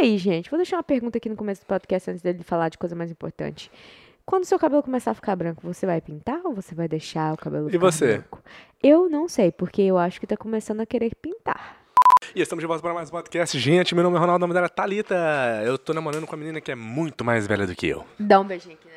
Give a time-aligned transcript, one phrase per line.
[0.00, 2.78] aí, gente, vou deixar uma pergunta aqui no começo do podcast antes dele falar de
[2.78, 3.70] coisa mais importante.
[4.24, 7.36] Quando seu cabelo começar a ficar branco, você vai pintar ou você vai deixar o
[7.36, 8.06] cabelo E ficar você?
[8.18, 8.42] branco?
[8.82, 11.76] Eu não sei, porque eu acho que tá começando a querer pintar.
[12.34, 13.56] E estamos de volta para mais um podcast.
[13.58, 15.14] Gente, meu nome é Ronaldo, o nome dela é Thalita.
[15.64, 18.04] Eu tô namorando com uma menina que é muito mais velha do que eu.
[18.18, 18.95] Dá um beijinho aqui vai.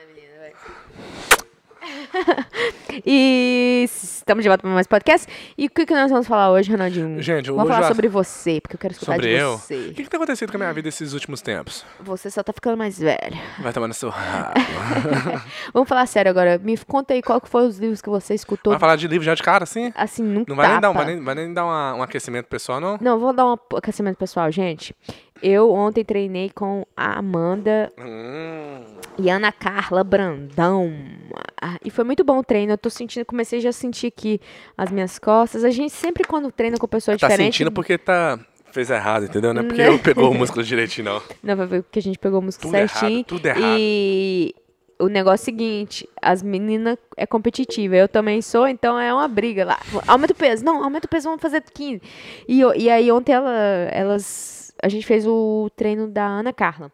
[3.05, 5.27] e estamos de volta para mais podcast.
[5.57, 7.21] E o que, que nós vamos falar hoje, Ronaldinho?
[7.21, 9.57] Gente, Vamos falar sobre você, porque eu quero escutar Sobre de eu?
[9.57, 9.75] você.
[9.89, 11.85] O que, que tá acontecendo com a minha vida esses últimos tempos?
[12.01, 13.37] Você só tá ficando mais velho.
[13.59, 14.53] Vai tomar no seu rabo.
[15.73, 16.57] Vamos falar sério agora.
[16.57, 18.71] Me conta aí qual que foi os livros que você escutou.
[18.71, 19.91] Vai falar de livro já de cara, assim?
[19.95, 22.47] Assim, num Não vai nem dar, um- vai nem, vai nem dar uma- um aquecimento
[22.47, 22.97] pessoal, não?
[23.01, 24.95] Não, vou dar um aquecimento pessoal, gente.
[25.41, 28.83] Eu ontem treinei com a Amanda Hum.
[29.17, 30.91] e Ana Carla Brandão.
[31.61, 32.73] Ah, E foi muito bom o treino.
[32.73, 34.39] Eu tô sentindo, comecei já a sentir aqui
[34.77, 35.63] as minhas costas.
[35.63, 37.53] A gente sempre quando treina com pessoa Tá diferente.
[37.53, 38.39] sentindo porque tá...
[38.71, 39.51] Fez errado, entendeu?
[39.51, 39.87] Não é porque Né?
[39.89, 41.21] eu pegou o músculo direitinho, não.
[41.41, 43.23] Não, vai ver porque a gente pegou o músculo Tudo errado, certinho.
[43.23, 43.63] tudo errado.
[43.79, 44.53] E
[44.99, 49.27] o negócio é o seguinte, as meninas é competitiva, eu também sou, então é uma
[49.27, 49.79] briga lá.
[50.05, 51.99] Aumenta o peso, não, aumenta o peso, vamos fazer 15.
[52.47, 53.51] E, e aí ontem ela,
[53.91, 56.91] elas, a gente fez o treino da Ana Carla.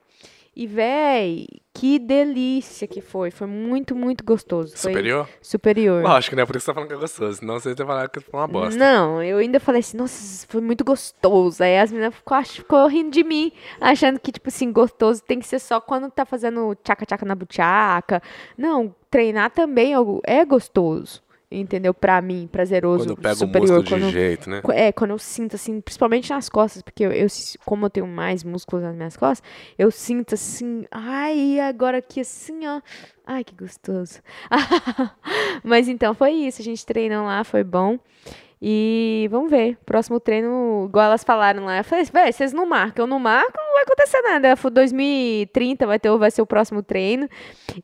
[0.55, 3.29] E, véi, que delícia que foi.
[3.29, 4.71] Foi muito, muito gostoso.
[4.77, 5.29] Foi Superior?
[5.41, 6.01] Superior.
[6.01, 6.45] Lógico, né?
[6.45, 7.39] Por isso você tá falando que é gostoso.
[7.39, 8.79] Senão você ia falado que foi uma bosta.
[8.79, 11.61] Não, eu ainda falei assim, nossa, foi muito gostoso.
[11.61, 15.45] Aí as meninas ficou, ficou rindo de mim, achando que, tipo assim, gostoso tem que
[15.45, 18.23] ser só quando tá fazendo tchaca-tchaca na buchaca.
[18.57, 21.21] Não, treinar também é é gostoso,
[21.59, 21.93] entendeu?
[21.93, 23.79] Pra mim, prazeroso, Quando pega o superior.
[23.79, 24.61] músculo de jeito, né?
[24.73, 27.27] É, quando eu sinto, assim, principalmente nas costas, porque eu, eu
[27.65, 29.47] como eu tenho mais músculos nas minhas costas,
[29.77, 32.81] eu sinto assim, ai, agora aqui assim, ó.
[33.25, 34.21] Ai, que gostoso.
[35.63, 37.97] Mas então foi isso, a gente treinou lá, foi bom.
[38.61, 43.03] E vamos ver, próximo treino, igual elas falaram lá, eu falei, véi, vocês não marcam,
[43.03, 44.55] eu não marco, não vai acontecer nada.
[44.55, 47.29] Foi 2030 vai, ter, vai ser o próximo treino.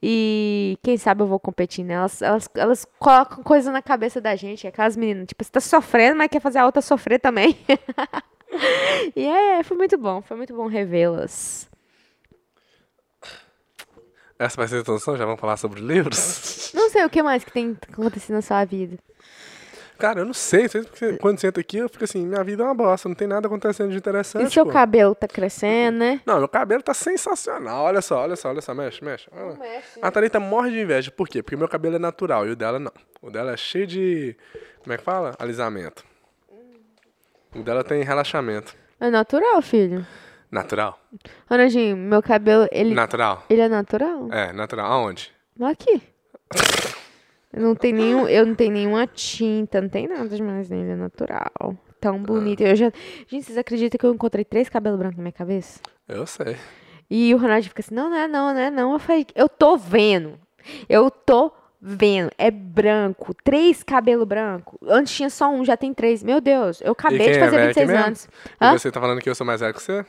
[0.02, 1.96] E quem sabe eu vou competir, né?
[1.96, 6.18] Elas, elas, elas colocam coisa na cabeça da gente, aquelas meninas, tipo, você tá sofrendo,
[6.18, 7.58] mas quer fazer a outra sofrer também.
[9.16, 11.70] e é, foi muito bom, foi muito bom revê-las.
[14.40, 15.16] Essa vai ser a introdução?
[15.16, 16.72] Já vamos falar sobre livros?
[16.74, 18.98] Não sei o que mais que tem acontecido na sua vida.
[20.02, 20.68] Cara, eu não sei.
[20.68, 23.08] porque Quando sento aqui, eu fico assim, minha vida é uma bosta.
[23.08, 24.72] Não tem nada acontecendo de interessante, E seu pô.
[24.72, 26.20] cabelo tá crescendo, né?
[26.26, 27.84] Não, meu cabelo tá sensacional.
[27.86, 28.74] Olha só, olha só, olha só.
[28.74, 29.28] Mexe, mexe.
[29.32, 29.58] Olha.
[29.58, 31.12] mexe, A Thalita morre de inveja.
[31.12, 31.44] Por quê?
[31.44, 32.92] Porque meu cabelo é natural e o dela não.
[33.22, 34.36] O dela é cheio de...
[34.82, 35.36] Como é que fala?
[35.38, 36.04] Alisamento.
[37.56, 38.76] O dela tem relaxamento.
[39.00, 40.06] É natural, filho.
[40.50, 41.00] Natural?
[41.50, 43.44] Ronaldinho, meu cabelo, ele, Natural?
[43.50, 44.28] ele é natural?
[44.32, 44.92] É, natural.
[44.92, 45.32] Aonde?
[45.62, 46.02] Aqui.
[47.54, 50.96] Eu não tenho nenhum, eu não tenho nenhuma tinta, não tem nada demais nele, é
[50.96, 51.76] natural.
[52.00, 52.62] Tão bonito.
[52.62, 52.92] Eu já,
[53.28, 55.80] gente, vocês acreditam que eu encontrei três cabelos brancos na minha cabeça?
[56.08, 56.56] Eu sei.
[57.10, 58.94] E o Ronaldinho fica assim, não, não é não, não é não.
[58.94, 60.40] Eu falei, eu tô vendo.
[60.88, 61.52] Eu tô
[61.82, 62.32] vendo.
[62.38, 63.34] É branco.
[63.44, 64.78] Três cabelos brancos.
[64.88, 66.24] Antes tinha só um, já tem três.
[66.24, 68.06] Meu Deus, eu acabei de é fazer aqui 26 mesmo?
[68.06, 68.26] anos.
[68.26, 68.78] E Hã?
[68.78, 70.06] você tá falando que eu sou mais velho que você?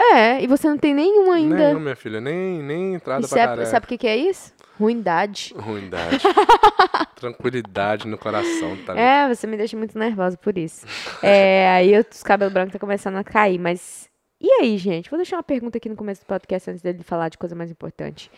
[0.00, 1.56] É, e você não tem nenhum ainda.
[1.68, 2.20] Nenhum, minha filha.
[2.20, 4.52] Nem, nem entrada E pra sabe, sabe o que, que é isso?
[4.78, 5.52] Ruindade.
[5.56, 6.20] Ruindade.
[7.16, 8.98] Tranquilidade no coração, tá?
[8.98, 10.86] É, você me deixa muito nervosa por isso.
[11.22, 14.08] É, aí eu- os cabelos brancos estão começando a cair, mas.
[14.40, 15.10] E aí, gente?
[15.10, 17.70] Vou deixar uma pergunta aqui no começo do podcast antes dele falar de coisa mais
[17.70, 18.30] importante.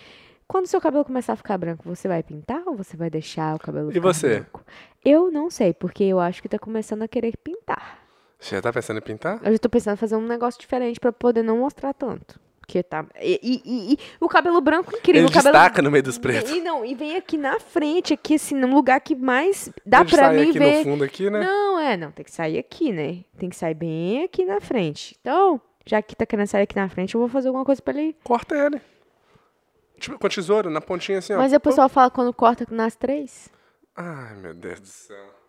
[0.48, 3.58] Quando seu cabelo começar a ficar branco, você vai pintar ou você vai deixar o
[3.60, 4.28] cabelo E ficar você?
[4.40, 4.64] branco?
[5.04, 8.01] Eu não sei, porque eu acho que tá começando a querer pintar.
[8.42, 9.40] Você já tá pensando em pintar?
[9.44, 12.40] Eu já tô pensando em fazer um negócio diferente pra poder não mostrar tanto.
[12.58, 13.04] Porque tá.
[13.20, 15.22] E, e- e- e o cabelo branco incrível.
[15.22, 15.52] Ele o cabelo...
[15.54, 16.50] destaca no meio dos pretos.
[16.50, 20.10] E não, e vem aqui na frente, aqui assim, num lugar que mais dá Ele
[20.10, 20.78] pra mim aqui ver.
[20.78, 21.40] no fundo aqui, né?
[21.44, 23.24] Não, é, não, tem que sair aqui, né?
[23.38, 25.16] Tem que sair bem aqui na frente.
[25.20, 27.92] Então, já que tá querendo sair aqui na frente, eu vou fazer alguma coisa pra
[27.94, 28.16] ele.
[28.24, 28.80] Corta ele.
[29.98, 31.36] Tipo, com a tesoura, na pontinha assim, ó.
[31.38, 33.48] Mas o pessoal fala quando corta nas três?
[33.94, 35.41] Ai, meu Deus do céu.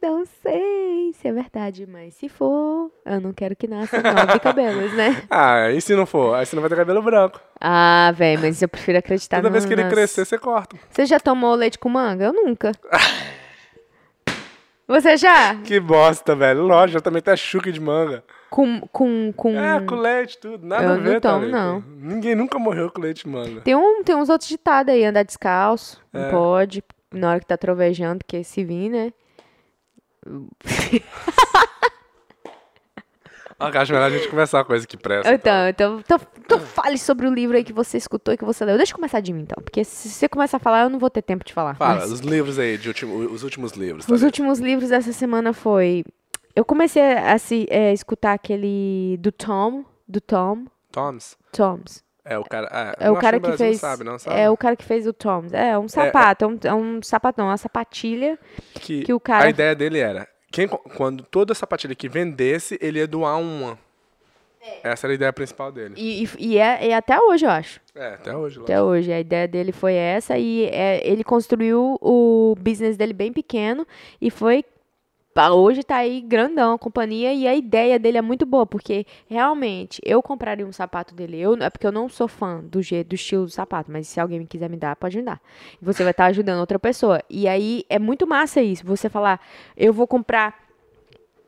[0.00, 4.92] Não sei se é verdade, mas se for, eu não quero que nasça nove cabelos,
[4.94, 5.22] né?
[5.28, 6.34] Ah, e se não for?
[6.36, 7.40] Aí você não vai ter cabelo branco.
[7.60, 10.76] Ah, velho, mas eu prefiro acreditar Toda vez que ele nas- crescer, você corta.
[10.88, 12.26] Você já tomou leite com manga?
[12.26, 12.70] Eu nunca.
[14.86, 15.54] Você já?
[15.56, 16.62] Que bosta, velho.
[16.62, 18.24] Lógico, eu também tá chuca de manga.
[18.48, 19.58] Com, com, com...
[19.60, 20.66] É, com leite, tudo.
[20.66, 21.58] Nada Eu a não ver, tomo, Thalita.
[21.58, 21.84] não.
[21.98, 23.60] Ninguém nunca morreu com leite de manga.
[23.60, 26.30] Tem, um, tem uns outros ditados aí, andar descalço, não É.
[26.30, 26.82] pode,
[27.12, 29.12] na hora que tá trovejando, porque se vir, né?
[33.60, 35.32] Ah, acho melhor a gente conversar uma coisa que presta.
[35.34, 38.64] Então, então, então, então fale sobre o livro aí que você escutou e que você
[38.64, 38.76] leu.
[38.76, 41.10] Deixa eu começar de mim, então, porque se você começar a falar, eu não vou
[41.10, 41.74] ter tempo de falar.
[41.74, 44.04] Fala, mas- os livros aí, de último, os últimos livros.
[44.04, 44.26] Os Thalita.
[44.26, 46.04] últimos livros dessa semana foi...
[46.54, 51.36] Eu comecei a se, é, escutar aquele do Tom, do Tom, Toms?
[51.52, 52.04] Toms.
[52.28, 52.68] É o cara.
[53.00, 53.78] É, É o cara que Brasil fez.
[53.80, 54.38] Sabe, não sabe?
[54.40, 55.52] É o cara que fez o Toms.
[55.52, 58.38] É um sapato, é, um, é um sapatão, uma sapatilha
[58.74, 62.98] que, que o cara- A ideia dele era: quem, quando toda sapatilha que vendesse, ele
[62.98, 63.78] ia doar uma.
[64.82, 65.94] Essa era a ideia principal dele.
[65.96, 67.80] E, e, e é, é até hoje, eu acho.
[67.94, 68.60] É, até hoje.
[68.60, 69.10] Até hoje.
[69.12, 73.86] A ideia dele foi essa e é, ele construiu o business dele bem pequeno
[74.20, 74.64] e foi.
[75.52, 80.00] Hoje tá aí grandão a companhia e a ideia dele é muito boa, porque realmente
[80.04, 81.38] eu compraria um sapato dele.
[81.38, 84.18] Eu, é porque eu não sou fã do jeito, do estilo do sapato, mas se
[84.18, 85.40] alguém quiser me dar, pode me dar.
[85.80, 87.22] Você vai estar ajudando outra pessoa.
[87.30, 88.84] E aí é muito massa isso.
[88.84, 89.40] Você falar,
[89.76, 90.58] eu vou comprar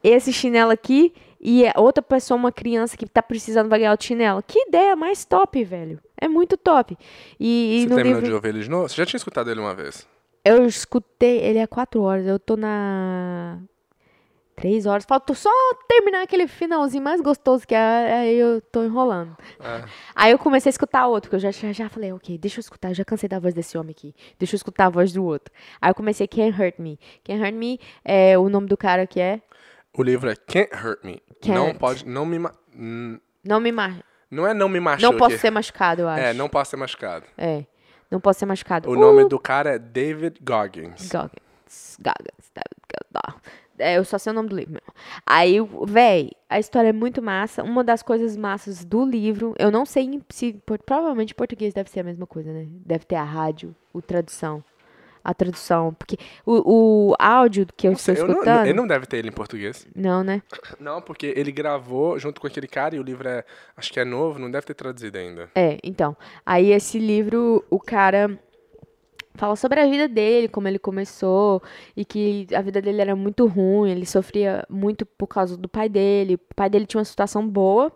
[0.04, 4.00] esse chinelo aqui e é outra pessoa, uma criança que tá precisando vai ganhar o
[4.00, 4.40] chinelo.
[4.46, 5.98] Que ideia mais top, velho.
[6.16, 6.96] É muito top.
[7.40, 8.88] E, e Você no terminou livro de ouvir ele de novo?
[8.88, 10.06] Você já tinha escutado ele uma vez?
[10.44, 13.60] eu escutei, ele é quatro horas, eu tô na
[14.60, 15.04] três horas.
[15.04, 15.50] Falta só
[15.88, 17.78] terminar aquele finalzinho mais gostoso que é,
[18.20, 19.36] aí eu tô enrolando.
[19.58, 19.84] É.
[20.14, 22.60] Aí eu comecei a escutar outro, que eu já, já, já falei, ok, deixa eu
[22.60, 25.24] escutar, eu já cansei da voz desse homem aqui, deixa eu escutar a voz do
[25.24, 25.52] outro.
[25.80, 26.98] Aí eu comecei Can't Hurt Me.
[27.24, 29.40] Can't Hurt Me é o nome do cara que é
[29.96, 31.22] O livro é Can't Hurt Me.
[31.42, 31.58] Can't.
[31.58, 32.06] Não pode.
[32.06, 32.38] Não me.
[32.76, 33.96] hum, Não me ma
[34.30, 35.02] Não é não me machuque.
[35.10, 36.22] Não posso ser machucado, eu acho.
[36.22, 37.24] É, não posso ser machucado.
[37.38, 37.64] É,
[38.10, 38.88] não posso ser machucado.
[38.88, 41.08] O Uh, nome do cara é David Goggins.
[41.08, 41.96] Goggins.
[41.98, 42.50] Goggins.
[42.54, 43.59] David Goggins.
[43.80, 44.92] É, eu só sei o nome do livro mesmo.
[45.26, 45.56] Aí,
[45.86, 47.62] véi, a história é muito massa.
[47.62, 50.60] Uma das coisas massas do livro, eu não sei se.
[50.86, 52.66] provavelmente em português deve ser a mesma coisa, né?
[52.68, 54.62] Deve ter a rádio, o tradução.
[55.22, 55.92] A tradução.
[55.92, 56.16] Porque
[56.46, 58.66] o, o áudio que eu Não sei, estou eu não- escutando.
[58.66, 59.86] ele não deve ter ele em português.
[59.94, 60.40] Não, né?
[60.80, 63.44] Não, porque ele gravou junto com aquele cara e o livro é.
[63.76, 65.50] Acho que é novo, não deve ter traduzido ainda.
[65.54, 66.16] É, então.
[66.46, 68.38] Aí esse livro, o cara
[69.40, 71.62] fala sobre a vida dele, como ele começou,
[71.96, 75.88] e que a vida dele era muito ruim, ele sofria muito por causa do pai
[75.88, 76.34] dele.
[76.34, 77.90] O pai dele tinha uma situação boa,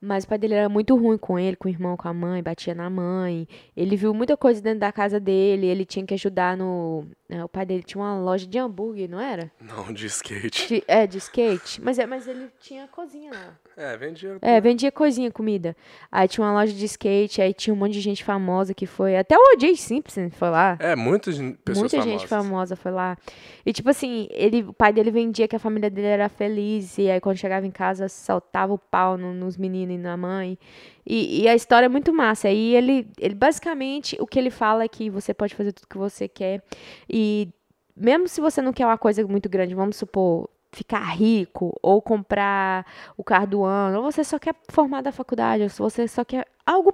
[0.00, 2.42] mas o pai dele era muito ruim com ele, com o irmão, com a mãe,
[2.42, 3.46] batia na mãe.
[3.76, 7.04] Ele viu muita coisa dentro da casa dele, ele tinha que ajudar no.
[7.28, 9.52] né, o pai dele tinha uma loja de hambúrguer, não era?
[9.60, 10.66] Não, de skate.
[10.66, 11.78] De- é, de skate.
[11.82, 13.58] Mas, é, mas ele tinha cozinha lá.
[13.82, 14.36] É, vendia.
[14.42, 15.74] É, vendia coisinha, comida.
[16.12, 19.16] Aí tinha uma loja de skate, aí tinha um monte de gente famosa que foi.
[19.16, 19.74] Até o O.J.
[19.76, 20.76] Simpson foi lá.
[20.78, 22.04] É, muitas pessoas Muita famosas.
[22.20, 23.16] gente famosa foi lá.
[23.64, 26.98] E tipo assim, ele, o pai dele vendia que a família dele era feliz.
[26.98, 30.58] E aí quando chegava em casa, saltava o pau no- nos meninos e na mãe.
[31.06, 32.48] E, e a história é muito massa.
[32.48, 35.96] Aí ele, ele basicamente, o que ele fala é que você pode fazer tudo que
[35.96, 36.62] você quer.
[37.08, 37.48] E
[37.96, 42.86] mesmo se você não quer uma coisa muito grande, vamos supor, ficar rico, ou comprar
[43.16, 46.46] o carro do ano, ou você só quer formar da faculdade, ou você só quer
[46.64, 46.92] algo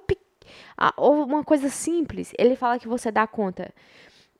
[0.96, 3.72] ou uma coisa simples, ele fala que você dá conta.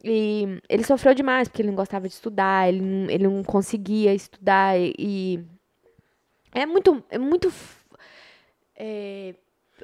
[0.05, 4.15] E ele sofreu demais, porque ele não gostava de estudar, ele não, ele não conseguia
[4.15, 5.45] estudar, e, e
[6.53, 7.53] é muito, é muito
[8.75, 9.35] é,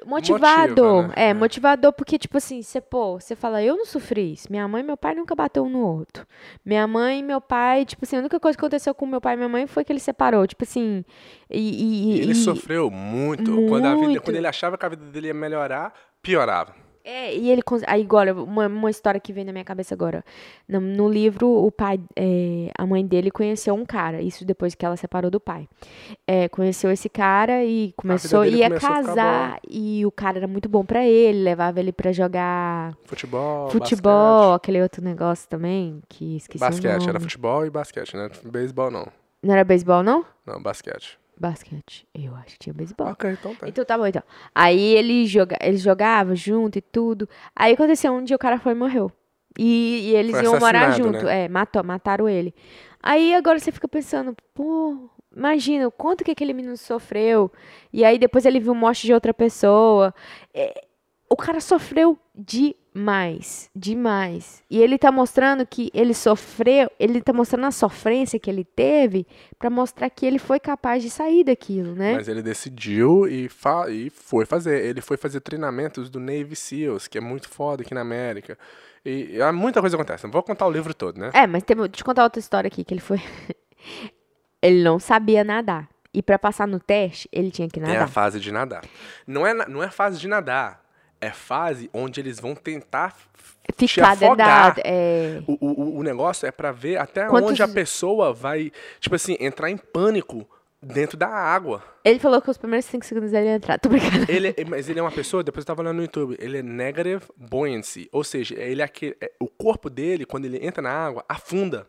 [0.05, 1.03] motivador.
[1.03, 1.13] Motiva, né?
[1.15, 1.33] É, É.
[1.33, 4.47] motivador, porque, tipo assim, você, pô, você fala, eu não sofri isso.
[4.49, 6.25] Minha mãe e meu pai nunca bateu um no outro.
[6.65, 9.33] Minha mãe e meu pai, tipo assim, a única coisa que aconteceu com meu pai
[9.33, 10.45] e minha mãe foi que ele separou.
[10.47, 11.03] Tipo assim,
[11.49, 11.59] e...
[11.59, 13.51] e- E ele e- sofreu muito.
[13.67, 14.21] Quando, a vida, Muito.
[14.21, 16.73] quando ele achava que a vida dele ia melhorar, piorava.
[17.03, 17.61] É, e ele.
[17.85, 20.23] Aí agora, uma, uma história que vem na minha cabeça agora.
[20.67, 21.99] No, no livro, o pai.
[22.15, 24.21] é, a mãe dele conheceu um cara.
[24.21, 25.67] Isso depois que ela separou do pai.
[26.25, 28.45] É, conheceu esse cara e começou.
[28.45, 29.59] ia começou casar.
[29.69, 31.43] E o cara era muito bom pra ele.
[31.43, 36.01] Levava ele pra jogar Futebol, futebol, aquele outro negócio também.
[36.07, 36.83] Que esqueci basquete.
[36.83, 38.29] Basquete, era futebol e basquete, né?
[38.45, 39.07] Beisebol não.
[39.41, 40.25] Não era beisebol, não?
[40.45, 41.19] Não, basquete.
[41.39, 42.07] Basquete.
[42.13, 43.07] Eu acho que tinha beisebol.
[43.07, 43.67] Ok, então tá.
[43.67, 44.23] Então tá bom, então.
[44.53, 47.27] Aí ele joga, eles jogavam junto e tudo.
[47.55, 49.11] Aí aconteceu um dia o cara foi e morreu.
[49.57, 51.25] E, e eles Foi iam morar junto.
[51.25, 51.45] né?
[51.45, 52.53] É, matou, mataram ele.
[53.01, 57.51] Aí agora você fica pensando, pô, imagina o quanto que aquele menino sofreu.
[57.91, 60.13] E aí depois ele viu morte de outra pessoa.
[60.53, 60.85] É,
[61.33, 64.61] o cara sofreu demais, demais.
[64.69, 69.25] E ele tá mostrando que ele sofreu, ele tá mostrando a sofrência que ele teve
[69.57, 72.13] pra mostrar que ele foi capaz de sair daquilo, né?
[72.13, 74.85] Mas ele decidiu e, fa e foi fazer.
[74.85, 78.57] Ele foi fazer treinamentos do Navy SEALs, que é muito foda aqui na América.
[79.03, 80.23] E, e muita coisa acontece.
[80.25, 81.31] Não vou contar o livro todo, né?
[81.33, 83.19] É, mas tem, deixa eu contar outra história aqui, que ele foi...
[84.61, 85.89] ele não sabia nadar.
[86.13, 88.07] E pra passar no teste, ele tinha que É a nadar.
[88.07, 88.83] fase de nadar.
[89.25, 90.82] Não é, não é fase de nadar.
[91.23, 93.15] É fase onde eles vão tentar
[93.77, 94.75] te Ficar da afogar.
[94.83, 95.41] É...
[95.47, 99.37] O, o, o negócio é pra ver até Quantos- onde a pessoa vai, tipo assim,
[99.39, 100.47] entrar em pânico
[100.81, 101.81] dentro da água.
[102.03, 103.79] Ele falou que os primeiros cinco segundos ele ia entrar.
[103.79, 104.25] Tô brincando.
[104.29, 106.61] Ele, é- mas ele é uma pessoa, depois eu tava olhando no YouTube, ele é
[106.61, 110.91] negative buoyancy, ou seja, ele é aquele, é- o corpo dele, quando ele entra na
[110.91, 111.87] água, afunda.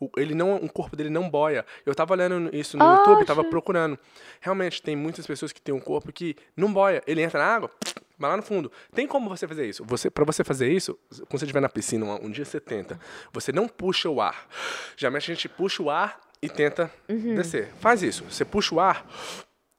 [0.00, 1.64] o- ele não, o corpo dele não boia.
[1.86, 3.98] Eu tava olhando isso no YouTube, tava procurando.
[4.40, 7.02] Realmente, tem muitas pessoas que têm um corpo que não boia.
[7.06, 7.70] Ele entra na água,
[8.18, 8.70] vai lá no fundo.
[8.94, 9.84] Tem como você fazer isso?
[9.86, 12.98] Você, para você fazer isso, quando você estiver na piscina, um, um dia você tenta.
[13.32, 14.46] Você não puxa o ar.
[14.96, 17.34] Geralmente a gente puxa o ar e tenta Uhum.
[17.34, 17.70] descer.
[17.80, 18.24] Faz isso.
[18.24, 19.06] Você puxa o ar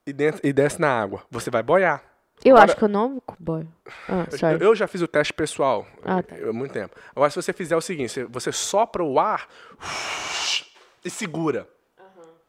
[0.06, 1.24] e, dentro, e desce na água.
[1.32, 2.04] Você vai boiar.
[2.44, 3.66] Eu Agora- acho que eu não boy.
[4.10, 4.58] Ah, Eu-.
[4.70, 6.36] Eu já fiz o teste pessoal Ah, tá.
[6.36, 6.94] há muito tempo.
[7.16, 9.48] Agora, se você fizer o seguinte, você- sopra o ar
[11.04, 11.68] e segura.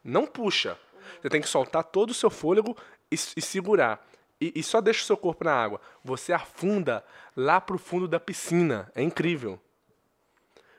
[0.02, 0.76] Não puxa.
[1.20, 2.76] Você tem que soltar todo o seu fôlego
[3.10, 4.04] e, e segurar.
[4.40, 5.80] E, e só deixa o seu corpo na água.
[6.04, 7.04] Você afunda
[7.36, 8.90] lá pro fundo da piscina.
[8.94, 9.60] É incrível.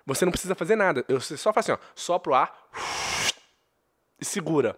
[0.05, 1.03] Você não precisa fazer nada.
[1.09, 1.85] Você só faz assim, ó.
[1.95, 2.69] Sopra o ar
[4.19, 4.77] e segura.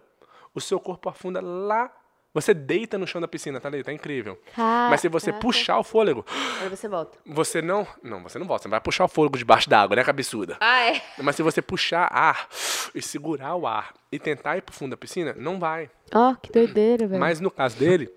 [0.54, 1.92] O seu corpo afunda lá.
[2.32, 3.82] Você deita no chão da piscina, tá ali?
[3.82, 4.40] Tá incrível.
[4.56, 6.24] Mas se você puxar o fôlego,
[6.62, 7.18] Aí você volta.
[7.26, 7.84] você não.
[8.04, 8.62] Não, você não volta.
[8.62, 10.56] Você vai puxar o fôlego debaixo d'água, né, cabeçuda?
[10.60, 11.02] Ah, é?
[11.18, 12.48] Mas se você puxar ar
[12.94, 15.90] e segurar o ar e tentar ir pro fundo da piscina, não vai.
[16.14, 17.18] Ó, que doideira, velho.
[17.20, 18.08] Mas no caso dele,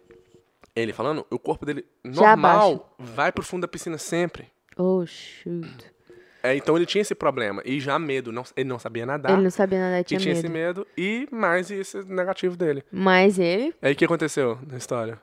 [0.76, 4.48] ele falando, o corpo dele normal vai pro fundo da piscina sempre.
[4.78, 5.94] Oh, shoot.
[6.42, 7.62] É, então ele tinha esse problema.
[7.64, 8.32] E já medo.
[8.32, 9.32] Não, ele não sabia nadar.
[9.32, 10.46] Ele não sabia nada, e tinha tinha medo.
[10.46, 10.88] esse medo.
[10.98, 12.84] E mais esse negativo dele.
[12.92, 15.20] Mas ele, Aí o que aconteceu na história?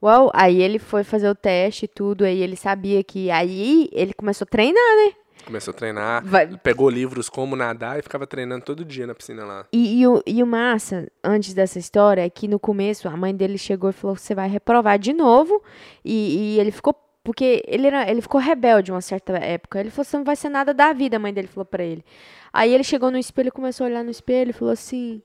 [0.00, 4.12] uau, aí ele foi fazer o teste e tudo, aí ele sabia que, aí ele
[4.14, 5.12] começou a treinar, né?
[5.48, 9.46] Começou a treinar, Vai- pegou livros como nadar e ficava treinando todo dia na piscina
[9.46, 9.66] lá.
[9.72, 13.34] E, e, o, e o massa, antes dessa história, é que no começo a mãe
[13.34, 15.62] dele chegou e falou: você vai reprovar de novo.
[16.04, 16.94] E, e ele ficou.
[17.24, 19.80] Porque ele, era, ele ficou rebelde uma certa época.
[19.80, 22.04] Ele falou: você não vai ser nada da vida, a mãe dele falou pra ele.
[22.52, 25.22] Aí ele chegou no espelho, começou a olhar no espelho e falou assim: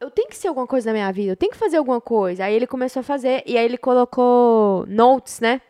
[0.00, 2.44] eu tenho que ser alguma coisa na minha vida, eu tenho que fazer alguma coisa.
[2.44, 5.60] Aí ele começou a fazer, e aí ele colocou notes, né?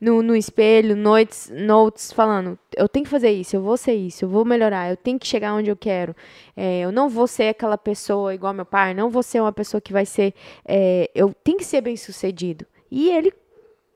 [0.00, 4.26] No, no espelho, notes, notes falando, eu tenho que fazer isso, eu vou ser isso,
[4.26, 6.14] eu vou melhorar, eu tenho que chegar onde eu quero.
[6.54, 9.80] É, eu não vou ser aquela pessoa igual meu pai, não vou ser uma pessoa
[9.80, 10.34] que vai ser.
[10.66, 12.66] é, eu tenho que ser bem sucedido.
[12.90, 13.32] E ele,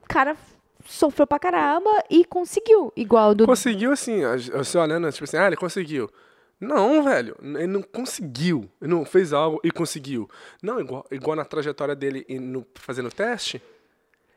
[0.08, 0.36] cara,
[0.84, 2.92] sofreu pra caramba e conseguiu.
[2.96, 3.46] Igual do.
[3.46, 4.20] Conseguiu assim,
[4.52, 6.10] você olhando, tipo assim, ah, ele conseguiu.
[6.60, 8.68] Não, velho, ele não conseguiu.
[8.80, 10.28] Ele não fez algo e conseguiu.
[10.62, 13.62] Não, igual, igual na trajetória dele no, fazendo o teste,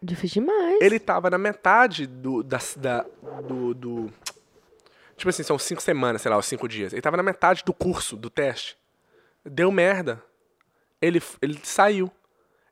[0.03, 0.81] Difícil demais.
[0.81, 3.05] ele tava na metade do, da, da-
[3.47, 4.13] do, do-
[5.15, 6.91] Tipo assim, são cinco semanas, sei lá, os cinco dias.
[6.91, 8.77] Ele tava na metade do curso, do teste.
[9.45, 10.21] Deu merda.
[11.01, 12.11] Ele, ele saiu.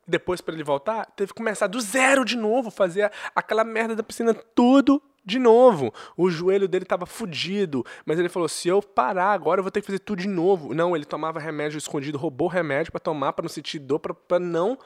[0.08, 4.02] Depois, pra ele voltar, teve que começar do zero de novo, fazer aquela merda da
[4.04, 5.94] piscina tudo de novo.
[6.18, 7.86] O joelho dele tava fudido.
[8.06, 10.74] Mas ele falou: se eu parar agora, eu vou ter que fazer tudo de novo.
[10.74, 14.40] Não, ele tomava remédio escondido, roubou remédio pra tomar, pra não sentir dor, pra, pra
[14.40, 14.78] não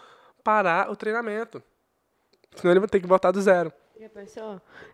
[0.44, 1.64] parar o treinamento.
[2.56, 3.72] Senão ele vai ter que voltar do zero.
[3.98, 4.04] E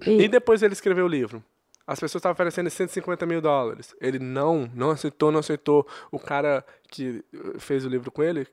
[0.05, 1.43] E, depois ele escreveu o livro.
[1.85, 3.95] As pessoas estavam oferecendo 150 mil dólares.
[3.99, 5.87] Ele não, não aceitou, não aceitou.
[6.11, 8.47] O cara que eh, fez o livro com ele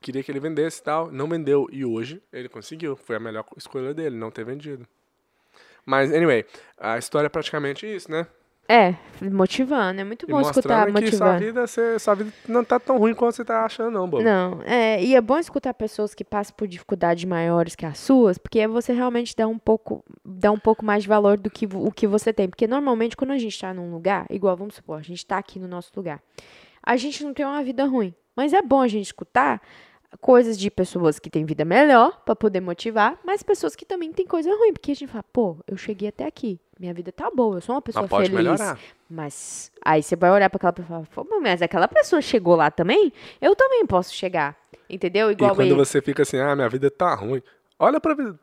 [0.00, 1.68] queria que ele vendesse e tal, não vendeu.
[1.72, 2.96] E hoje ele conseguiu.
[2.96, 4.86] Foi a melhor escolha dele, não ter vendido.
[5.84, 6.44] Mas, anyway,
[6.76, 8.26] a história é praticamente isso, né?
[8.68, 8.94] É,
[9.32, 10.00] motivando.
[10.00, 11.44] É muito E bom escutar mostrando que sua motivando.
[11.44, 14.22] vida, você- sua vida não tá tão ruim quanto você tá achando, não, bobo.
[14.22, 18.36] Não, é, e é bom escutar pessoas que passam por dificuldades maiores que as suas,
[18.38, 21.90] porque você realmente dá um pouco, dá um pouco mais de valor do que o
[21.90, 22.48] que você tem.
[22.48, 25.58] Porque normalmente quando a gente está num lugar, igual vamos supor, a gente está aqui
[25.58, 26.20] no nosso lugar,
[26.82, 28.14] a gente não tem uma vida ruim.
[28.36, 29.60] Mas é bom a gente escutar
[30.20, 34.26] coisas de pessoas que têm vida melhor para poder motivar, mas pessoas que também têm
[34.26, 37.56] coisa ruim, porque a gente fala, pô, eu cheguei até aqui, minha vida tá boa,
[37.56, 38.36] eu sou uma pessoa Mas pode feliz.
[38.44, 38.78] melhorar.
[39.10, 42.54] Mas aí você vai olhar para aquela pessoa e falar, "Pô, mas aquela pessoa chegou
[42.54, 44.56] lá também, eu também posso chegar.
[44.88, 45.30] Entendeu?
[45.30, 45.74] Igual E quando ele.
[45.74, 47.42] você fica assim, ah, minha vida tá ruim.
[47.78, 48.38] Olha pra vida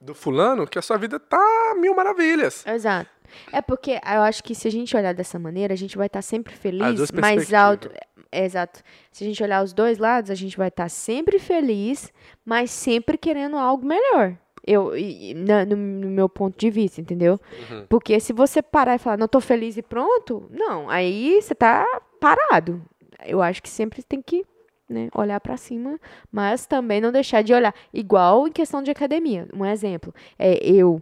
[0.00, 2.64] do fulano que a sua vida tá mil maravilhas.
[2.66, 3.10] Exato.
[3.52, 6.22] É porque eu acho que se a gente olhar dessa maneira, a gente vai estar
[6.22, 7.90] sempre As feliz, mais alto.
[8.32, 8.80] É, exato.
[9.10, 12.12] Se a gente olhar os dois lados, a gente vai estar sempre feliz,
[12.44, 14.34] mas sempre querendo algo melhor.
[14.68, 14.92] Eu,
[15.36, 17.40] na- no, no meu ponto de vista, entendeu?
[17.70, 17.86] Uhum.
[17.88, 21.86] Porque se você parar e falar, não tô feliz e pronto, não, aí você tá
[22.20, 22.82] parado.
[23.26, 24.44] Eu acho que sempre tem que
[24.88, 25.98] né, olhar pra cima,
[26.30, 27.74] mas também não deixar de olhar.
[27.92, 29.48] Igual em questão de academia.
[29.54, 31.00] Um exemplo, é eu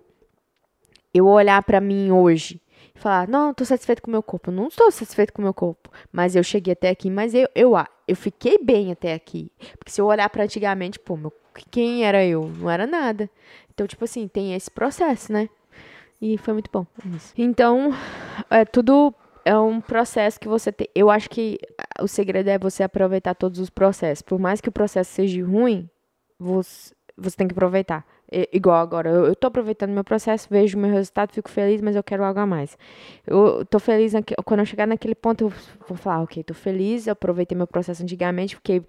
[1.15, 2.61] eu olhar pra mim hoje
[3.01, 4.51] falar, não, tô satisfeito com o meu corpo.
[4.51, 7.73] Não estou satisfeito com o meu corpo, mas eu cheguei até aqui, mas eu, eu,
[8.07, 9.51] eu fiquei bem até aqui.
[9.79, 11.33] Porque se eu olhar pra antigamente, pô, meu,
[11.71, 12.51] quem era eu?
[12.59, 13.31] Não era nada.
[13.73, 15.49] Então, tipo assim, tem esse processo, né?
[16.21, 16.87] E foi muito bom.
[17.05, 17.35] é isso.
[17.37, 17.93] Então,
[18.51, 20.89] é tudo é um processo que você tem.
[20.93, 24.23] Eu acho que ah, o segredo é você aproveitar todos os processos.
[24.23, 25.89] Por mais que o processo seja ruim,
[26.37, 28.05] você, você tem que aproveitar.
[28.31, 31.95] I- igual agora, eu, eu tô aproveitando meu processo, vejo meu resultado, fico feliz, mas
[31.97, 32.77] eu quero algo a mais.
[33.27, 35.53] Eu tô feliz, naque- quando eu chegar naquele ponto, eu
[35.89, 38.83] vou falar, ok, tô feliz, eu aproveitei meu processo antigamente, porque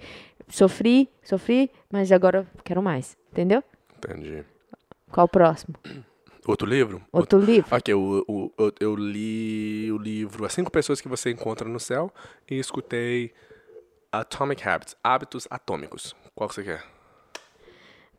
[0.48, 3.64] sofri, sofri, mas agora eu quero mais, entendeu?
[3.98, 4.44] Entendi.
[5.12, 5.76] Qual o próximo?
[6.48, 7.02] Outro livro?
[7.12, 7.76] Outro livro?
[7.76, 11.80] Ok, o, o- eu, eu li o livro As Cinco Pessoas que Você Encontra no
[11.80, 12.12] Céu
[12.50, 13.34] e escutei
[14.12, 16.16] Atomic Habits, Hábitos Atômicos.
[16.34, 16.84] Qual que você quer?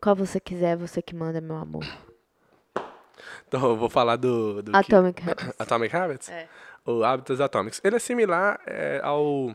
[0.01, 1.83] Qual você quiser, você que manda, meu amor.
[3.47, 4.61] Então, eu vou falar do...
[4.61, 5.55] do que- Atomic Habits.
[5.59, 6.29] Atomic Habits?
[6.29, 6.47] É.
[6.85, 7.81] O Hábitos Atômicos.
[7.83, 9.53] Ele é similar é, ao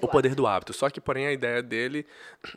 [0.00, 0.72] O Poder do Hábito.
[0.72, 2.06] Só que, porém, a ideia dele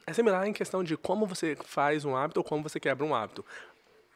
[0.06, 3.16] é similar em questão de como você faz um hábito ou como você quebra um
[3.16, 3.44] hábito.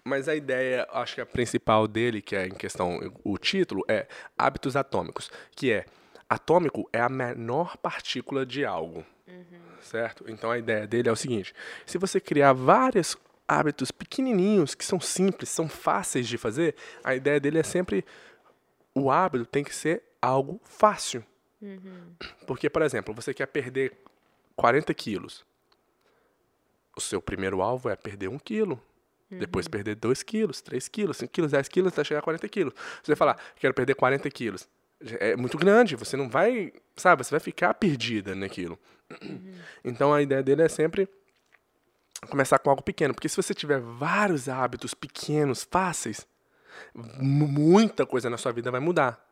[0.03, 4.07] Mas a ideia, acho que a principal dele, que é em questão, o título, é
[4.37, 5.85] Hábitos Atômicos, que é
[6.29, 9.05] atômico é a menor partícula de algo.
[9.81, 10.25] Certo?
[10.27, 11.53] Então a ideia dele é o seguinte:
[11.85, 17.39] se você criar vários hábitos pequenininhos, que são simples, são fáceis de fazer, a ideia
[17.39, 18.05] dele é sempre
[18.93, 21.23] o hábito tem que ser algo fácil.
[22.45, 23.97] Porque, por exemplo, você quer perder
[24.55, 25.45] 40 quilos.
[26.95, 28.81] O seu primeiro alvo é perder 1 quilo.
[29.29, 32.73] Depois perder 2 quilos, 3 quilos, 5 quilos, 10 quilos, até chegar a 40 quilos.
[33.01, 34.67] Você vai falar, quero perder 40 quilos.
[35.19, 38.77] É muito grande, você não vai, sabe, você vai ficar perdida naquilo.
[39.83, 41.09] Então a ideia dele é sempre
[42.29, 43.13] começar com algo pequeno.
[43.13, 46.27] Porque se você tiver vários hábitos pequenos, fáceis,
[46.93, 49.27] mu- muita coisa na sua vida vai mudar.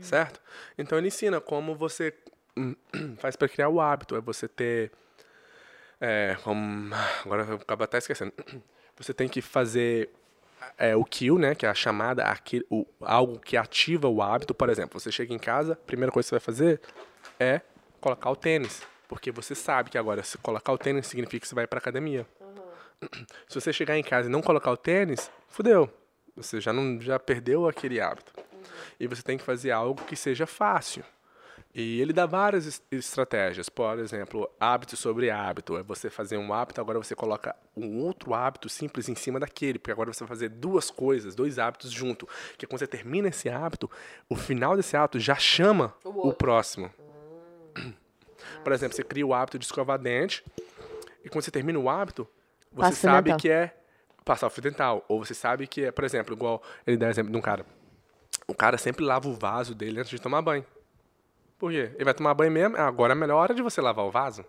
[0.00, 0.40] Certo?
[0.76, 2.12] Então ele ensina como você
[3.18, 4.16] faz para criar o hábito.
[4.16, 4.90] É você ter.
[6.00, 6.36] É,
[7.24, 8.32] agora eu acabo até esquecendo.
[9.00, 10.10] Você tem que fazer
[10.76, 11.54] é, o kill, né?
[11.54, 14.52] Que é a chamada, aquele, o, algo que ativa o hábito.
[14.52, 16.80] Por exemplo, você chega em casa, a primeira coisa que você vai fazer
[17.38, 17.60] é
[18.00, 18.82] colocar o tênis.
[19.08, 22.26] Porque você sabe que agora, se colocar o tênis significa que você vai para academia.
[23.48, 25.90] Se você chegar em casa e não colocar o tênis, fudeu.
[26.36, 28.32] Você já, não, já perdeu aquele hábito.
[29.00, 31.02] E você tem que fazer algo que seja fácil.
[31.74, 33.68] E ele dá várias es- estratégias.
[33.68, 35.76] Por exemplo, hábito sobre hábito.
[35.76, 39.78] É você fazer um hábito, agora você coloca um outro hábito simples em cima daquele.
[39.78, 42.28] Porque agora você vai fazer duas coisas, dois hábitos junto.
[42.56, 43.90] Que quando você termina esse hábito,
[44.28, 46.90] o final desse hábito já chama o, próximo.
[48.62, 50.44] Por exemplo, você cria o hábito de escovar dente.
[51.24, 52.26] E quando você termina o hábito,
[52.72, 53.40] você Pasta fio sabe dental.
[53.40, 53.74] que é
[54.24, 55.04] passar o fio dental.
[55.08, 57.64] Ou você sabe que é, por exemplo, igual ele dá exemplo de um cara.
[58.46, 60.64] O cara sempre lava o vaso dele antes de tomar banho.
[61.58, 61.90] Por quê?
[61.94, 64.44] Ele vai tomar banho mesmo, agora é a melhor hora de você lavar o vaso.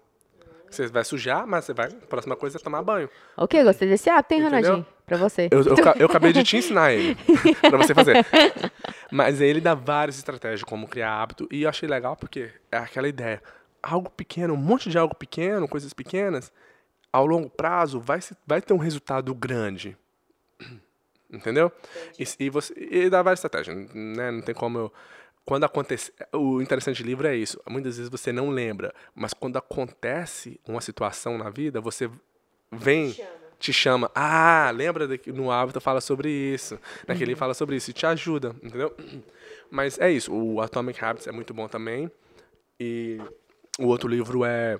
[0.69, 1.87] Você vai sujar, mas você vai.
[1.87, 3.09] A próxima coisa é tomar banho.
[3.35, 4.59] Ok, gostei desse hábito, hein, Entendeu?
[4.61, 4.87] Ronaldinho?
[5.03, 5.49] Pra você.
[5.49, 7.17] Eu, eu, eu acabei de te ensinar ele.
[7.59, 8.23] pra você fazer.
[9.11, 11.47] Mas ele dá várias estratégias de como criar hábito.
[11.51, 13.41] E eu achei legal porque é aquela ideia.
[13.81, 16.51] Algo pequeno, um monte de algo pequeno, coisas pequenas,
[17.11, 19.97] ao longo prazo vai, se- vai ter um resultado grande.
[21.31, 21.71] Entendeu?
[22.17, 24.31] E, e você e dá várias estratégias, né?
[24.31, 24.93] Não tem como eu
[25.45, 27.59] quando acontece, o interessante do livro é isso.
[27.67, 32.07] Muitas vezes você não lembra, mas quando acontece uma situação na vida, você
[32.71, 33.09] vem
[33.57, 34.11] te chama.
[34.13, 38.55] Ah, lembra que no hábito fala sobre isso, naquele fala sobre isso e te ajuda,
[38.61, 38.95] entendeu?
[39.71, 40.31] Mas é isso.
[40.31, 42.11] O Atomic Habits é muito bom também.
[42.79, 43.19] E
[43.79, 44.79] o outro livro é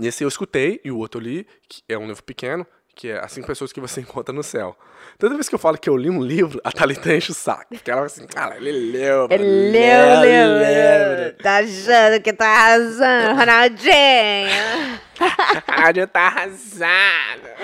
[0.00, 3.18] esse eu escutei e o outro eu li, que é um livro pequeno, que é
[3.18, 4.76] As Cinco Pessoas que Você Encontra no Céu.
[5.18, 7.66] Toda vez que eu falo que eu li um livro, a Thalita enche o saco.
[7.70, 11.36] Porque ela fala assim, cara, ele leu, Ele leu, leu, leu.
[11.38, 14.98] Tá achando que tá arrasando, Ronaldinho?
[15.68, 17.56] Rádio tá arrasada.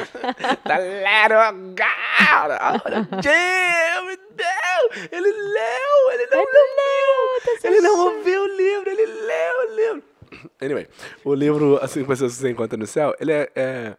[0.65, 1.53] Tá legal.
[3.23, 5.09] Deus, meu Deus.
[5.11, 7.61] Ele leu, ele não leu.
[7.61, 10.14] tá Ele não ouviu o livro, ele leu o livro.
[10.61, 10.89] Anyway,
[11.25, 13.97] o livro As Cinco Pessoas que Você Encontra no Céu, ele é, é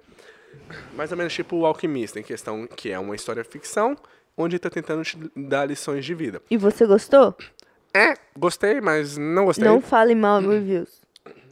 [0.96, 3.96] mais ou menos tipo o Alquimista, em questão que é uma história ficção,
[4.38, 6.42] onde ele tá tentando te dar lições de vida.
[6.50, 7.36] E você gostou?
[7.94, 9.64] É, gostei, mas não gostei.
[9.66, 11.02] Não fale mal no reviews.